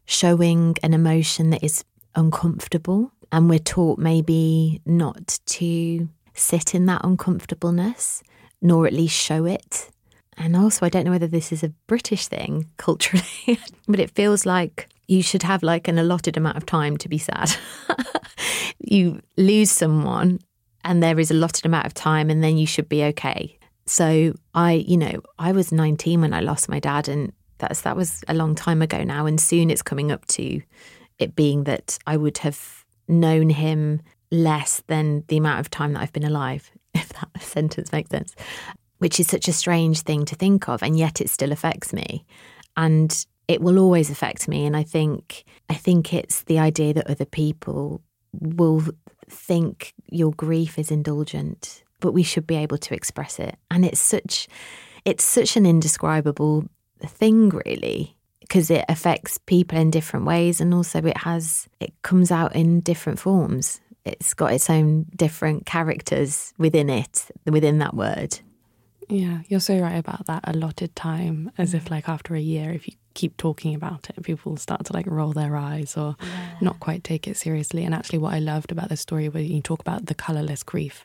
showing 0.06 0.76
an 0.82 0.94
emotion 0.94 1.50
that 1.50 1.62
is 1.62 1.84
uncomfortable. 2.14 3.12
And 3.32 3.48
we're 3.48 3.58
taught 3.58 3.98
maybe 3.98 4.80
not 4.84 5.38
to 5.46 6.08
sit 6.34 6.74
in 6.74 6.86
that 6.86 7.04
uncomfortableness, 7.04 8.22
nor 8.60 8.86
at 8.86 8.92
least 8.92 9.16
show 9.16 9.44
it. 9.44 9.90
And 10.36 10.56
also, 10.56 10.86
I 10.86 10.88
don't 10.88 11.04
know 11.04 11.10
whether 11.10 11.26
this 11.26 11.52
is 11.52 11.62
a 11.62 11.68
British 11.86 12.26
thing 12.26 12.66
culturally, 12.76 13.24
but 13.88 14.00
it 14.00 14.10
feels 14.10 14.46
like 14.46 14.88
you 15.06 15.22
should 15.22 15.42
have 15.42 15.62
like 15.62 15.86
an 15.88 15.98
allotted 15.98 16.36
amount 16.36 16.56
of 16.56 16.64
time 16.64 16.96
to 16.98 17.08
be 17.08 17.18
sad. 17.18 17.54
you 18.78 19.20
lose 19.36 19.70
someone, 19.70 20.40
and 20.82 21.02
there 21.02 21.18
is 21.20 21.30
a 21.30 21.34
allotted 21.34 21.66
amount 21.66 21.86
of 21.86 21.94
time, 21.94 22.30
and 22.30 22.42
then 22.42 22.56
you 22.56 22.66
should 22.66 22.88
be 22.88 23.04
okay. 23.04 23.58
So 23.86 24.34
I, 24.54 24.72
you 24.72 24.96
know, 24.96 25.20
I 25.38 25.52
was 25.52 25.72
19 25.72 26.20
when 26.20 26.32
I 26.32 26.40
lost 26.40 26.68
my 26.68 26.78
dad, 26.78 27.08
and 27.08 27.32
that's 27.58 27.82
that 27.82 27.96
was 27.96 28.24
a 28.28 28.34
long 28.34 28.54
time 28.54 28.82
ago 28.82 29.02
now, 29.04 29.26
and 29.26 29.40
soon 29.40 29.68
it's 29.68 29.82
coming 29.82 30.10
up 30.10 30.26
to 30.28 30.62
it 31.18 31.36
being 31.36 31.64
that 31.64 31.98
I 32.06 32.16
would 32.16 32.38
have 32.38 32.79
known 33.10 33.50
him 33.50 34.00
less 34.30 34.82
than 34.86 35.24
the 35.28 35.36
amount 35.36 35.60
of 35.60 35.70
time 35.70 35.92
that 35.92 36.02
I've 36.02 36.12
been 36.12 36.24
alive, 36.24 36.70
if 36.94 37.08
that 37.10 37.28
sentence 37.40 37.92
makes 37.92 38.10
sense, 38.10 38.34
which 38.98 39.20
is 39.20 39.26
such 39.26 39.48
a 39.48 39.52
strange 39.52 40.02
thing 40.02 40.24
to 40.26 40.36
think 40.36 40.68
of, 40.68 40.82
and 40.82 40.98
yet 40.98 41.20
it 41.20 41.30
still 41.30 41.52
affects 41.52 41.92
me. 41.92 42.24
And 42.76 43.26
it 43.48 43.60
will 43.60 43.78
always 43.78 44.10
affect 44.10 44.48
me. 44.48 44.64
And 44.64 44.76
I 44.76 44.84
think 44.84 45.44
I 45.68 45.74
think 45.74 46.14
it's 46.14 46.44
the 46.44 46.58
idea 46.58 46.94
that 46.94 47.10
other 47.10 47.24
people 47.24 48.00
will 48.32 48.82
think 49.28 49.92
your 50.06 50.32
grief 50.32 50.78
is 50.78 50.90
indulgent, 50.90 51.82
but 51.98 52.12
we 52.12 52.22
should 52.22 52.46
be 52.46 52.56
able 52.56 52.78
to 52.78 52.94
express 52.94 53.40
it. 53.40 53.56
And 53.70 53.84
it's 53.84 54.00
such 54.00 54.46
it's 55.04 55.24
such 55.24 55.56
an 55.56 55.66
indescribable 55.66 56.66
thing 57.00 57.48
really 57.48 58.16
because 58.50 58.68
it 58.68 58.84
affects 58.88 59.38
people 59.38 59.78
in 59.78 59.92
different 59.92 60.26
ways 60.26 60.60
and 60.60 60.74
also 60.74 60.98
it 60.98 61.18
has 61.18 61.68
it 61.78 61.92
comes 62.02 62.32
out 62.32 62.54
in 62.56 62.80
different 62.80 63.20
forms. 63.20 63.80
It's 64.04 64.34
got 64.34 64.52
its 64.52 64.68
own 64.68 65.06
different 65.14 65.66
characters 65.66 66.52
within 66.58 66.90
it 66.90 67.30
within 67.46 67.78
that 67.78 67.94
word. 67.94 68.40
Yeah 69.08 69.42
you're 69.46 69.60
so 69.60 69.78
right 69.78 69.96
about 69.96 70.26
that 70.26 70.40
allotted 70.48 70.96
time 70.96 71.52
as 71.58 71.74
if 71.74 71.92
like 71.92 72.08
after 72.08 72.34
a 72.34 72.40
year 72.40 72.72
if 72.72 72.88
you 72.88 72.94
keep 73.14 73.36
talking 73.36 73.74
about 73.74 74.08
it, 74.10 74.22
people 74.22 74.56
start 74.56 74.84
to 74.86 74.92
like 74.92 75.06
roll 75.06 75.32
their 75.32 75.56
eyes 75.56 75.96
or 75.96 76.16
yeah. 76.20 76.56
not 76.60 76.80
quite 76.80 77.04
take 77.04 77.26
it 77.26 77.36
seriously. 77.36 77.84
And 77.84 77.94
actually, 77.94 78.18
what 78.18 78.34
I 78.34 78.38
loved 78.38 78.72
about 78.72 78.88
this 78.88 79.00
story 79.00 79.28
was 79.28 79.48
you 79.48 79.60
talk 79.60 79.80
about 79.80 80.06
the 80.06 80.14
colorless 80.14 80.62
grief 80.62 81.04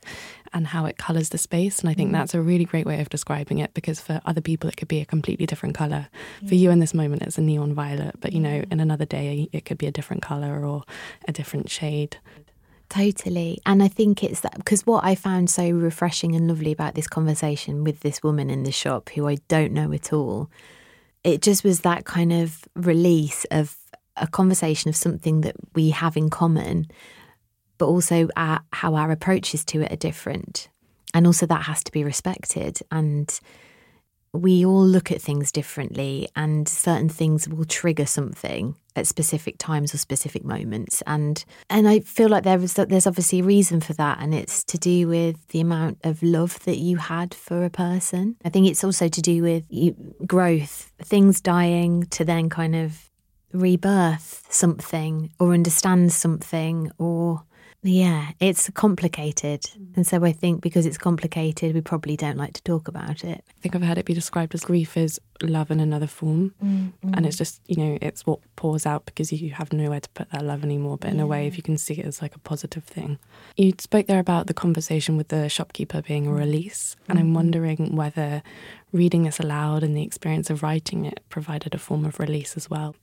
and 0.54 0.68
how 0.68 0.86
it 0.86 0.98
colors 0.98 1.30
the 1.30 1.38
space. 1.38 1.80
And 1.80 1.89
I 1.89 1.94
think 1.94 2.10
mm. 2.10 2.13
that's 2.13 2.34
a 2.34 2.41
really 2.41 2.65
great 2.65 2.86
way 2.86 3.02
of 3.02 3.10
describing 3.10 3.60
it 3.60 3.74
because 3.74 4.00
for 4.00 4.22
other 4.26 4.41
people, 4.41 4.70
it 4.70 4.78
could 4.78 4.88
be 4.88 5.02
a 5.02 5.06
completely 5.06 5.46
different 5.46 5.76
color. 5.76 6.08
Yeah. 6.41 6.50
For 6.50 6.56
you 6.56 6.72
in 6.72 6.80
this 6.80 6.94
moment, 6.94 7.24
it's 7.24 7.38
a 7.38 7.41
neon 7.41 7.74
violet, 7.74 8.15
but 8.20 8.34
you 8.34 8.39
know, 8.39 8.63
in 8.72 8.80
another 8.80 9.06
day, 9.06 9.50
it 9.52 9.65
could 9.65 9.78
be 9.78 9.88
a 9.88 9.91
different 9.91 10.22
color 10.22 10.65
or 10.65 10.84
a 11.28 11.32
different 11.32 11.70
shade. 11.70 12.18
Totally. 12.89 13.60
And 13.65 13.82
I 13.82 13.88
think 13.88 14.24
it's 14.24 14.41
that 14.41 14.58
because 14.58 14.86
what 14.86 15.04
I 15.04 15.15
found 15.15 15.50
so 15.50 15.70
refreshing 15.70 16.36
and 16.36 16.48
lovely 16.48 16.72
about 16.72 16.96
this 16.96 17.08
conversation 17.08 17.84
with 17.84 18.02
this 18.02 18.22
woman 18.22 18.50
in 18.50 18.63
the 18.63 18.72
shop 18.72 19.10
who 19.10 19.28
I 19.28 19.38
don't 19.48 19.74
know 19.74 19.91
at 19.91 20.13
all 20.13 20.50
it 21.26 21.42
just 21.42 21.64
was 21.64 21.82
that 21.82 22.06
kind 22.06 22.32
of 22.32 22.64
release 22.76 23.46
of 23.50 23.76
a 24.16 24.28
conversation 24.28 24.90
of 24.90 24.96
something 24.96 25.42
that 25.42 25.56
we 25.74 25.90
have 25.90 26.16
in 26.16 26.30
common, 26.30 26.88
but 27.80 27.88
also 27.88 28.30
our, 28.38 28.62
how 28.72 28.94
our 28.94 29.12
approaches 29.12 29.66
to 29.66 29.82
it 29.82 29.92
are 29.92 29.98
different. 29.98 30.70
And 31.16 31.26
also 31.26 31.48
that 31.48 31.64
has 31.64 31.84
to 31.86 31.92
be 31.92 32.04
respected. 32.04 32.80
And 32.92 33.38
we 34.38 34.65
all 34.65 34.86
look 34.86 35.12
at 35.12 35.21
things 35.21 35.52
differently, 35.52 36.28
and 36.36 36.67
certain 36.67 37.10
things 37.10 37.48
will 37.48 37.65
trigger 37.65 38.06
something 38.06 38.76
at 38.95 39.08
specific 39.08 39.58
times 39.58 39.93
or 39.93 39.98
specific 39.98 40.43
moments. 40.43 41.04
And 41.06 41.43
and 41.69 41.88
I 41.88 42.00
feel 42.00 42.30
like 42.30 42.43
there 42.43 42.60
is 42.60 42.74
there's 42.74 43.08
obviously 43.08 43.39
a 43.39 43.43
reason 43.43 43.82
for 43.82 43.93
that, 43.93 44.19
and 44.19 44.34
it's 44.34 44.63
to 44.65 44.78
do 44.78 45.08
with 45.08 45.48
the 45.50 45.62
amount 45.62 46.00
of 46.04 46.24
love 46.24 46.63
that 46.65 46.78
you 46.78 46.98
had 46.98 47.34
for 47.34 47.65
a 47.65 47.69
person. 47.69 48.36
I 48.43 48.50
think 48.50 48.67
it's 48.67 48.84
also 48.84 49.08
to 49.08 49.21
do 49.21 49.43
with 49.43 49.65
growth, 50.26 50.91
things 51.02 51.41
dying 51.41 52.04
to 52.12 52.26
then 52.26 52.50
kind 52.50 52.76
of 52.76 53.10
rebirth 53.54 54.45
something 54.50 55.32
or 55.39 55.54
understand 55.54 56.12
something 56.12 56.91
or 56.98 57.43
yeah, 57.88 58.32
it's 58.39 58.67
complicated. 58.71 59.62
Mm. 59.62 59.98
And 59.98 60.08
so 60.08 60.26
I 60.26 60.32
think 60.32 60.62
because 60.62 60.88
it's 60.88 60.98
complicated, 60.98 61.76
we 61.76 61.82
probably 61.82 62.17
don't 62.17 62.38
like 62.38 62.54
to 62.54 62.63
talk 62.63 62.88
about 62.88 63.24
it. 63.24 63.43
I 63.48 63.62
think 63.62 63.76
I've 63.76 63.84
heard 63.84 64.00
it 64.00 64.06
be 64.06 64.13
described 64.15 64.56
as 64.56 64.65
grief 64.65 64.98
is 64.98 65.21
love 65.43 65.69
in 65.69 65.80
another 65.80 66.08
form. 66.08 66.56
Mm-hmm. 66.63 67.13
And 67.13 67.28
it's 67.28 67.38
just, 67.38 67.62
you 67.67 67.76
know, 67.78 68.00
it's 68.02 68.26
what 68.26 68.39
pours 68.56 68.88
out 68.88 69.06
because 69.06 69.32
you 69.32 69.52
have 69.52 69.71
nowhere 69.71 70.00
to 70.00 70.10
put 70.10 70.32
that 70.32 70.43
love 70.43 70.63
anymore. 70.63 70.98
But 70.98 71.12
in 71.12 71.17
yeah. 71.17 71.24
a 71.24 71.28
way, 71.28 71.45
if 71.45 71.58
you 71.58 71.63
can 71.63 71.78
see 71.78 71.93
it 71.93 72.08
as 72.08 72.24
like 72.24 72.36
a 72.36 72.39
positive 72.39 72.86
thing. 72.86 73.19
You 73.56 73.74
spoke 73.78 74.08
there 74.08 74.19
about 74.19 74.48
the 74.48 74.56
conversation 74.56 75.15
with 75.15 75.28
the 75.28 75.48
shopkeeper 75.48 76.02
being 76.02 76.26
a 76.26 76.32
mm. 76.32 76.39
release. 76.39 76.95
And 77.08 77.19
mm-hmm. 77.19 77.28
I'm 77.28 77.34
wondering 77.36 77.95
whether 77.95 78.41
reading 78.93 79.24
this 79.24 79.39
aloud 79.39 79.84
and 79.84 79.95
the 79.95 80.04
experience 80.04 80.50
of 80.50 80.63
writing 80.63 81.06
it 81.06 81.19
provided 81.30 81.76
a 81.76 81.78
form 81.78 82.04
of 82.04 82.19
release 82.19 82.58
as 82.58 82.67
well. 82.67 82.95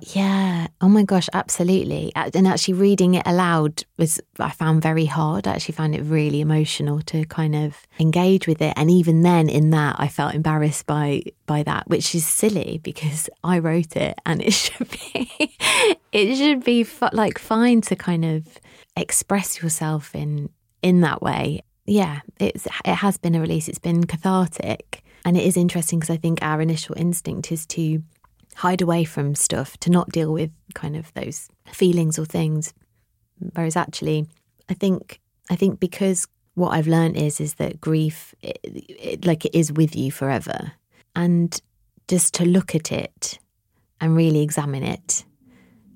Yeah. 0.00 0.66
Oh 0.82 0.88
my 0.88 1.02
gosh, 1.02 1.28
absolutely. 1.32 2.12
And 2.14 2.46
actually, 2.46 2.74
reading 2.74 3.14
it 3.14 3.22
aloud 3.26 3.84
was, 3.96 4.20
I 4.38 4.50
found 4.50 4.82
very 4.82 5.06
hard. 5.06 5.46
I 5.46 5.54
actually 5.54 5.74
found 5.74 5.94
it 5.94 6.02
really 6.02 6.42
emotional 6.42 7.00
to 7.02 7.24
kind 7.24 7.54
of 7.54 7.76
engage 7.98 8.46
with 8.46 8.60
it. 8.60 8.74
And 8.76 8.90
even 8.90 9.22
then, 9.22 9.48
in 9.48 9.70
that, 9.70 9.96
I 9.98 10.08
felt 10.08 10.34
embarrassed 10.34 10.86
by 10.86 11.22
by 11.46 11.62
that, 11.62 11.88
which 11.88 12.14
is 12.14 12.26
silly 12.26 12.80
because 12.82 13.30
I 13.42 13.58
wrote 13.60 13.96
it, 13.96 14.18
and 14.26 14.42
it 14.42 14.52
should 14.52 14.90
be 14.90 15.56
it 16.12 16.36
should 16.36 16.64
be 16.64 16.86
like 17.12 17.38
fine 17.38 17.80
to 17.82 17.96
kind 17.96 18.24
of 18.26 18.46
express 18.96 19.62
yourself 19.62 20.14
in 20.14 20.50
in 20.82 21.00
that 21.00 21.22
way. 21.22 21.62
Yeah, 21.86 22.20
it's 22.38 22.66
it 22.84 22.94
has 22.96 23.16
been 23.16 23.34
a 23.34 23.40
release. 23.40 23.68
It's 23.68 23.78
been 23.78 24.04
cathartic, 24.04 25.02
and 25.24 25.36
it 25.36 25.44
is 25.44 25.56
interesting 25.56 25.98
because 26.00 26.14
I 26.14 26.18
think 26.18 26.40
our 26.42 26.60
initial 26.60 26.94
instinct 26.98 27.50
is 27.50 27.64
to 27.66 28.02
hide 28.56 28.82
away 28.82 29.04
from 29.04 29.34
stuff, 29.34 29.76
to 29.78 29.90
not 29.90 30.10
deal 30.10 30.32
with 30.32 30.50
kind 30.74 30.96
of 30.96 31.12
those 31.14 31.48
feelings 31.72 32.18
or 32.18 32.24
things. 32.24 32.72
Whereas 33.54 33.76
actually, 33.76 34.26
I 34.68 34.74
think 34.74 35.20
I 35.50 35.56
think 35.56 35.80
because 35.80 36.26
what 36.54 36.70
I've 36.70 36.86
learned 36.86 37.16
is 37.16 37.40
is 37.40 37.54
that 37.54 37.80
grief, 37.80 38.34
it, 38.42 38.58
it, 38.62 39.26
like 39.26 39.44
it 39.44 39.54
is 39.54 39.72
with 39.72 39.96
you 39.96 40.10
forever, 40.10 40.72
and 41.14 41.60
just 42.08 42.34
to 42.34 42.44
look 42.44 42.74
at 42.74 42.92
it 42.92 43.38
and 44.00 44.16
really 44.16 44.42
examine 44.42 44.82
it 44.82 45.24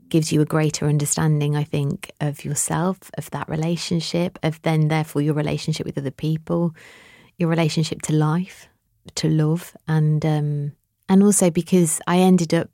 gives 0.08 0.32
you 0.32 0.40
a 0.40 0.46
greater 0.46 0.86
understanding, 0.86 1.56
I 1.56 1.64
think, 1.64 2.10
of 2.20 2.44
yourself, 2.44 2.98
of 3.18 3.30
that 3.30 3.48
relationship, 3.48 4.38
of 4.42 4.60
then 4.62 4.88
therefore 4.88 5.22
your 5.22 5.34
relationship 5.34 5.86
with 5.86 5.98
other 5.98 6.10
people, 6.10 6.74
your 7.36 7.48
relationship 7.48 8.02
to 8.02 8.14
life, 8.14 8.68
to 9.16 9.28
love, 9.28 9.76
and 9.86 10.24
um, 10.24 10.72
and 11.08 11.22
also 11.22 11.50
because 11.50 12.00
I 12.06 12.18
ended 12.18 12.54
up 12.54 12.70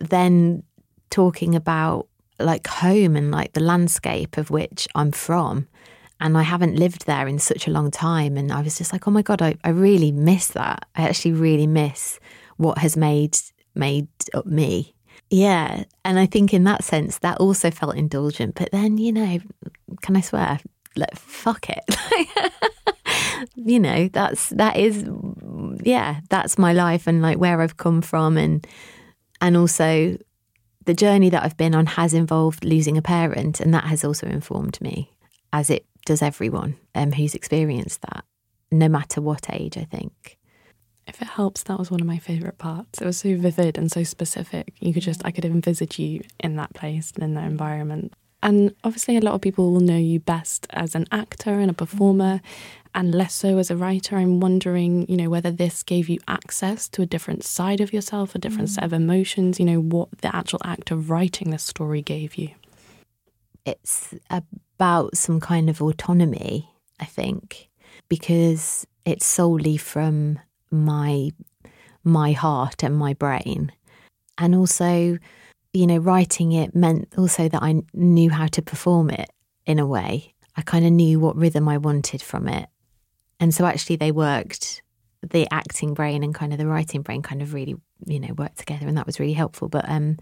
then 0.00 0.62
talking 1.10 1.54
about 1.54 2.08
like 2.38 2.66
home 2.66 3.16
and 3.16 3.30
like 3.30 3.52
the 3.52 3.60
landscape 3.60 4.36
of 4.36 4.50
which 4.50 4.88
I'm 4.94 5.12
from. 5.12 5.68
And 6.18 6.36
I 6.38 6.42
haven't 6.42 6.76
lived 6.76 7.06
there 7.06 7.28
in 7.28 7.38
such 7.38 7.66
a 7.66 7.70
long 7.70 7.90
time. 7.90 8.38
And 8.38 8.50
I 8.50 8.62
was 8.62 8.78
just 8.78 8.92
like, 8.92 9.06
oh 9.06 9.10
my 9.10 9.22
God, 9.22 9.42
I, 9.42 9.56
I 9.64 9.70
really 9.70 10.12
miss 10.12 10.48
that. 10.48 10.86
I 10.94 11.02
actually 11.02 11.32
really 11.32 11.66
miss 11.66 12.18
what 12.56 12.78
has 12.78 12.96
made 12.96 13.38
made 13.74 14.08
up 14.32 14.46
me. 14.46 14.94
Yeah. 15.28 15.84
And 16.04 16.18
I 16.18 16.24
think 16.24 16.54
in 16.54 16.64
that 16.64 16.84
sense 16.84 17.18
that 17.18 17.38
also 17.38 17.70
felt 17.70 17.96
indulgent. 17.96 18.54
But 18.54 18.70
then, 18.72 18.96
you 18.96 19.12
know, 19.12 19.38
can 20.00 20.16
I 20.16 20.22
swear? 20.22 20.58
Like, 20.96 21.14
fuck 21.16 21.66
it. 21.68 21.84
you 23.54 23.78
know, 23.78 24.08
that's 24.08 24.48
that 24.50 24.76
is 24.76 25.04
yeah, 25.86 26.20
that's 26.30 26.58
my 26.58 26.72
life 26.72 27.06
and 27.06 27.22
like 27.22 27.38
where 27.38 27.60
I've 27.60 27.76
come 27.76 28.02
from 28.02 28.36
and 28.36 28.66
and 29.40 29.56
also 29.56 30.18
the 30.84 30.94
journey 30.94 31.30
that 31.30 31.44
I've 31.44 31.56
been 31.56 31.74
on 31.74 31.86
has 31.86 32.12
involved 32.12 32.64
losing 32.64 32.98
a 32.98 33.02
parent 33.02 33.60
and 33.60 33.72
that 33.72 33.84
has 33.84 34.04
also 34.04 34.26
informed 34.26 34.80
me 34.80 35.12
as 35.52 35.70
it 35.70 35.86
does 36.04 36.22
everyone 36.22 36.76
um, 36.94 37.12
who's 37.12 37.34
experienced 37.34 38.02
that 38.02 38.24
no 38.72 38.88
matter 38.88 39.20
what 39.20 39.46
age 39.52 39.76
I 39.78 39.84
think. 39.84 40.38
If 41.06 41.22
it 41.22 41.28
helps, 41.28 41.62
that 41.64 41.78
was 41.78 41.88
one 41.88 42.00
of 42.00 42.06
my 42.06 42.18
favourite 42.18 42.58
parts. 42.58 43.00
It 43.00 43.06
was 43.06 43.18
so 43.18 43.36
vivid 43.36 43.78
and 43.78 43.92
so 43.92 44.02
specific. 44.02 44.74
You 44.80 44.92
could 44.92 45.04
just, 45.04 45.24
I 45.24 45.30
could 45.30 45.44
envisage 45.44 46.00
you 46.00 46.22
in 46.40 46.56
that 46.56 46.74
place 46.74 47.12
and 47.14 47.22
in 47.22 47.34
that 47.34 47.44
environment. 47.44 48.12
And 48.42 48.74
obviously, 48.82 49.16
a 49.16 49.20
lot 49.20 49.34
of 49.34 49.40
people 49.40 49.72
will 49.72 49.80
know 49.80 49.96
you 49.96 50.18
best 50.18 50.66
as 50.70 50.96
an 50.96 51.06
actor 51.12 51.60
and 51.60 51.70
a 51.70 51.74
performer, 51.74 52.40
and 52.96 53.14
less 53.14 53.34
so 53.34 53.58
as 53.58 53.70
a 53.70 53.76
writer. 53.76 54.16
I'm 54.16 54.40
wondering, 54.40 55.06
you 55.06 55.18
know, 55.18 55.28
whether 55.28 55.50
this 55.50 55.82
gave 55.82 56.08
you 56.08 56.18
access 56.26 56.88
to 56.88 57.02
a 57.02 57.06
different 57.06 57.44
side 57.44 57.82
of 57.82 57.92
yourself, 57.92 58.34
a 58.34 58.38
different 58.38 58.70
mm. 58.70 58.72
set 58.72 58.84
of 58.84 58.94
emotions, 58.94 59.60
you 59.60 59.66
know, 59.66 59.80
what 59.80 60.08
the 60.22 60.34
actual 60.34 60.60
act 60.64 60.90
of 60.90 61.10
writing 61.10 61.50
this 61.50 61.62
story 61.62 62.00
gave 62.00 62.36
you. 62.36 62.48
It's 63.66 64.14
about 64.30 65.14
some 65.14 65.40
kind 65.40 65.68
of 65.68 65.82
autonomy, 65.82 66.70
I 66.98 67.04
think, 67.04 67.68
because 68.08 68.86
it's 69.04 69.26
solely 69.26 69.76
from 69.76 70.38
my 70.70 71.30
my 72.02 72.32
heart 72.32 72.82
and 72.82 72.96
my 72.96 73.12
brain. 73.12 73.72
And 74.38 74.54
also, 74.54 75.18
you 75.74 75.86
know, 75.86 75.98
writing 75.98 76.52
it 76.52 76.74
meant 76.74 77.12
also 77.18 77.48
that 77.48 77.62
I 77.62 77.82
knew 77.92 78.30
how 78.30 78.46
to 78.46 78.62
perform 78.62 79.10
it 79.10 79.28
in 79.66 79.78
a 79.78 79.86
way. 79.86 80.34
I 80.56 80.62
kind 80.62 80.86
of 80.86 80.92
knew 80.92 81.20
what 81.20 81.36
rhythm 81.36 81.68
I 81.68 81.76
wanted 81.76 82.22
from 82.22 82.48
it. 82.48 82.68
And 83.40 83.54
so 83.54 83.66
actually 83.66 83.96
they 83.96 84.12
worked 84.12 84.82
the 85.22 85.46
acting 85.50 85.94
brain 85.94 86.22
and 86.22 86.34
kind 86.34 86.52
of 86.52 86.58
the 86.58 86.66
writing 86.66 87.02
brain 87.02 87.22
kind 87.22 87.42
of 87.42 87.54
really, 87.54 87.76
you 88.06 88.20
know, 88.20 88.32
worked 88.34 88.58
together 88.58 88.86
and 88.86 88.96
that 88.96 89.06
was 89.06 89.20
really 89.20 89.32
helpful. 89.32 89.68
But 89.68 89.88
um 89.88 90.16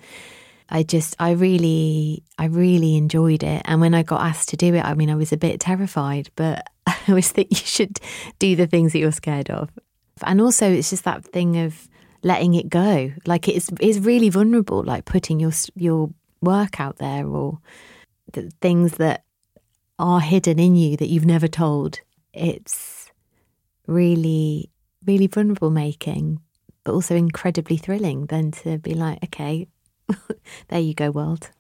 I 0.69 0.83
just 0.83 1.15
I 1.19 1.33
really 1.33 2.23
I 2.39 2.47
really 2.47 2.97
enjoyed 2.97 3.43
it. 3.43 3.63
And 3.65 3.81
when 3.81 3.95
I 3.95 4.03
got 4.03 4.23
asked 4.23 4.49
to 4.51 4.57
do 4.57 4.75
it, 4.75 4.85
I 4.85 4.95
mean 4.95 5.11
I 5.11 5.15
was 5.15 5.33
a 5.33 5.37
bit 5.37 5.61
terrified, 5.61 6.31
but 6.37 6.67
I 6.87 6.97
always 7.09 7.31
think 7.31 7.51
you 7.51 7.57
should 7.57 8.01
do 8.39 8.57
the 8.57 8.67
things 8.67 8.93
that 8.93 8.99
you're 8.99 9.13
scared 9.13 9.51
of. 9.51 9.71
And 10.23 10.41
also 10.41 10.71
it's 10.71 10.91
just 10.91 11.05
that 11.05 11.25
thing 11.25 11.59
of 11.59 11.89
letting 12.23 12.55
it 12.55 12.69
go. 12.69 13.13
Like 13.27 13.49
it's 13.49 13.71
it's 13.81 13.99
really 13.99 14.31
vulnerable 14.31 14.83
like 14.83 15.05
putting 15.05 15.39
your 15.39 15.53
your 15.75 16.11
work 16.41 16.81
out 16.81 16.99
there 16.99 17.27
or 17.27 17.59
the 18.33 18.51
things 18.61 18.93
that 18.95 19.25
are 19.99 20.21
hidden 20.21 20.59
in 20.59 20.75
you 20.77 20.97
that 20.97 21.09
you've 21.09 21.27
never 21.27 21.49
told. 21.49 22.01
It's 22.33 23.04
really, 23.87 24.71
really 25.07 25.27
vulnerable 25.27 25.71
making, 25.71 26.41
but 26.85 26.93
also 26.93 27.15
incredibly 27.15 27.77
thrilling 27.77 28.27
than 28.27 28.51
to 28.51 28.79
be 28.79 28.95
like, 28.95 29.23
okay, 29.25 29.67
there 30.69 30.81
you 30.81 30.95
go, 30.95 31.11
world. 31.11 31.51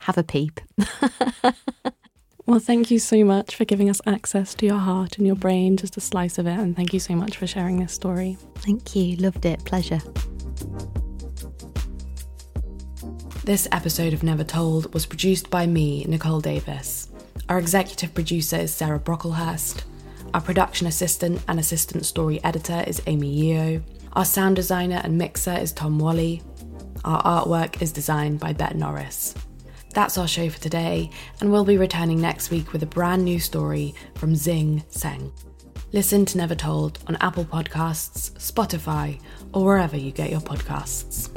Have 0.00 0.18
a 0.18 0.24
peep. 0.24 0.60
well, 2.46 2.58
thank 2.58 2.90
you 2.90 2.98
so 2.98 3.24
much 3.24 3.54
for 3.54 3.64
giving 3.64 3.88
us 3.88 4.00
access 4.06 4.54
to 4.54 4.66
your 4.66 4.78
heart 4.78 5.18
and 5.18 5.26
your 5.26 5.36
brain, 5.36 5.76
just 5.76 5.96
a 5.96 6.00
slice 6.00 6.38
of 6.38 6.46
it. 6.46 6.58
And 6.58 6.74
thank 6.74 6.92
you 6.92 7.00
so 7.00 7.14
much 7.14 7.36
for 7.36 7.46
sharing 7.46 7.78
this 7.78 7.92
story. 7.92 8.36
Thank 8.56 8.96
you. 8.96 9.16
Loved 9.16 9.46
it. 9.46 9.64
Pleasure. 9.64 10.00
This 13.44 13.66
episode 13.72 14.12
of 14.12 14.22
Never 14.22 14.44
Told 14.44 14.92
was 14.94 15.04
produced 15.04 15.50
by 15.50 15.66
me, 15.66 16.04
Nicole 16.04 16.40
Davis. 16.40 17.08
Our 17.48 17.58
executive 17.58 18.14
producer 18.14 18.56
is 18.56 18.72
Sarah 18.72 19.00
Brocklehurst. 19.00 19.82
Our 20.34 20.40
production 20.40 20.86
assistant 20.86 21.42
and 21.46 21.60
assistant 21.60 22.06
story 22.06 22.42
editor 22.42 22.82
is 22.86 23.02
Amy 23.06 23.28
Yeo. 23.28 23.82
Our 24.14 24.24
sound 24.24 24.56
designer 24.56 25.00
and 25.04 25.18
mixer 25.18 25.52
is 25.52 25.72
Tom 25.72 25.98
Whalley. 25.98 26.42
Our 27.04 27.22
artwork 27.22 27.82
is 27.82 27.92
designed 27.92 28.40
by 28.40 28.54
Bett 28.54 28.74
Norris. 28.74 29.34
That's 29.92 30.16
our 30.16 30.26
show 30.26 30.48
for 30.48 30.58
today, 30.58 31.10
and 31.40 31.52
we'll 31.52 31.66
be 31.66 31.76
returning 31.76 32.18
next 32.18 32.50
week 32.50 32.72
with 32.72 32.82
a 32.82 32.86
brand 32.86 33.24
new 33.24 33.38
story 33.38 33.94
from 34.14 34.32
Xing 34.32 34.82
Seng. 34.90 35.30
Listen 35.92 36.24
to 36.24 36.38
Never 36.38 36.54
Told 36.54 36.98
on 37.08 37.16
Apple 37.16 37.44
Podcasts, 37.44 38.30
Spotify, 38.38 39.20
or 39.52 39.66
wherever 39.66 39.98
you 39.98 40.12
get 40.12 40.30
your 40.30 40.40
podcasts. 40.40 41.28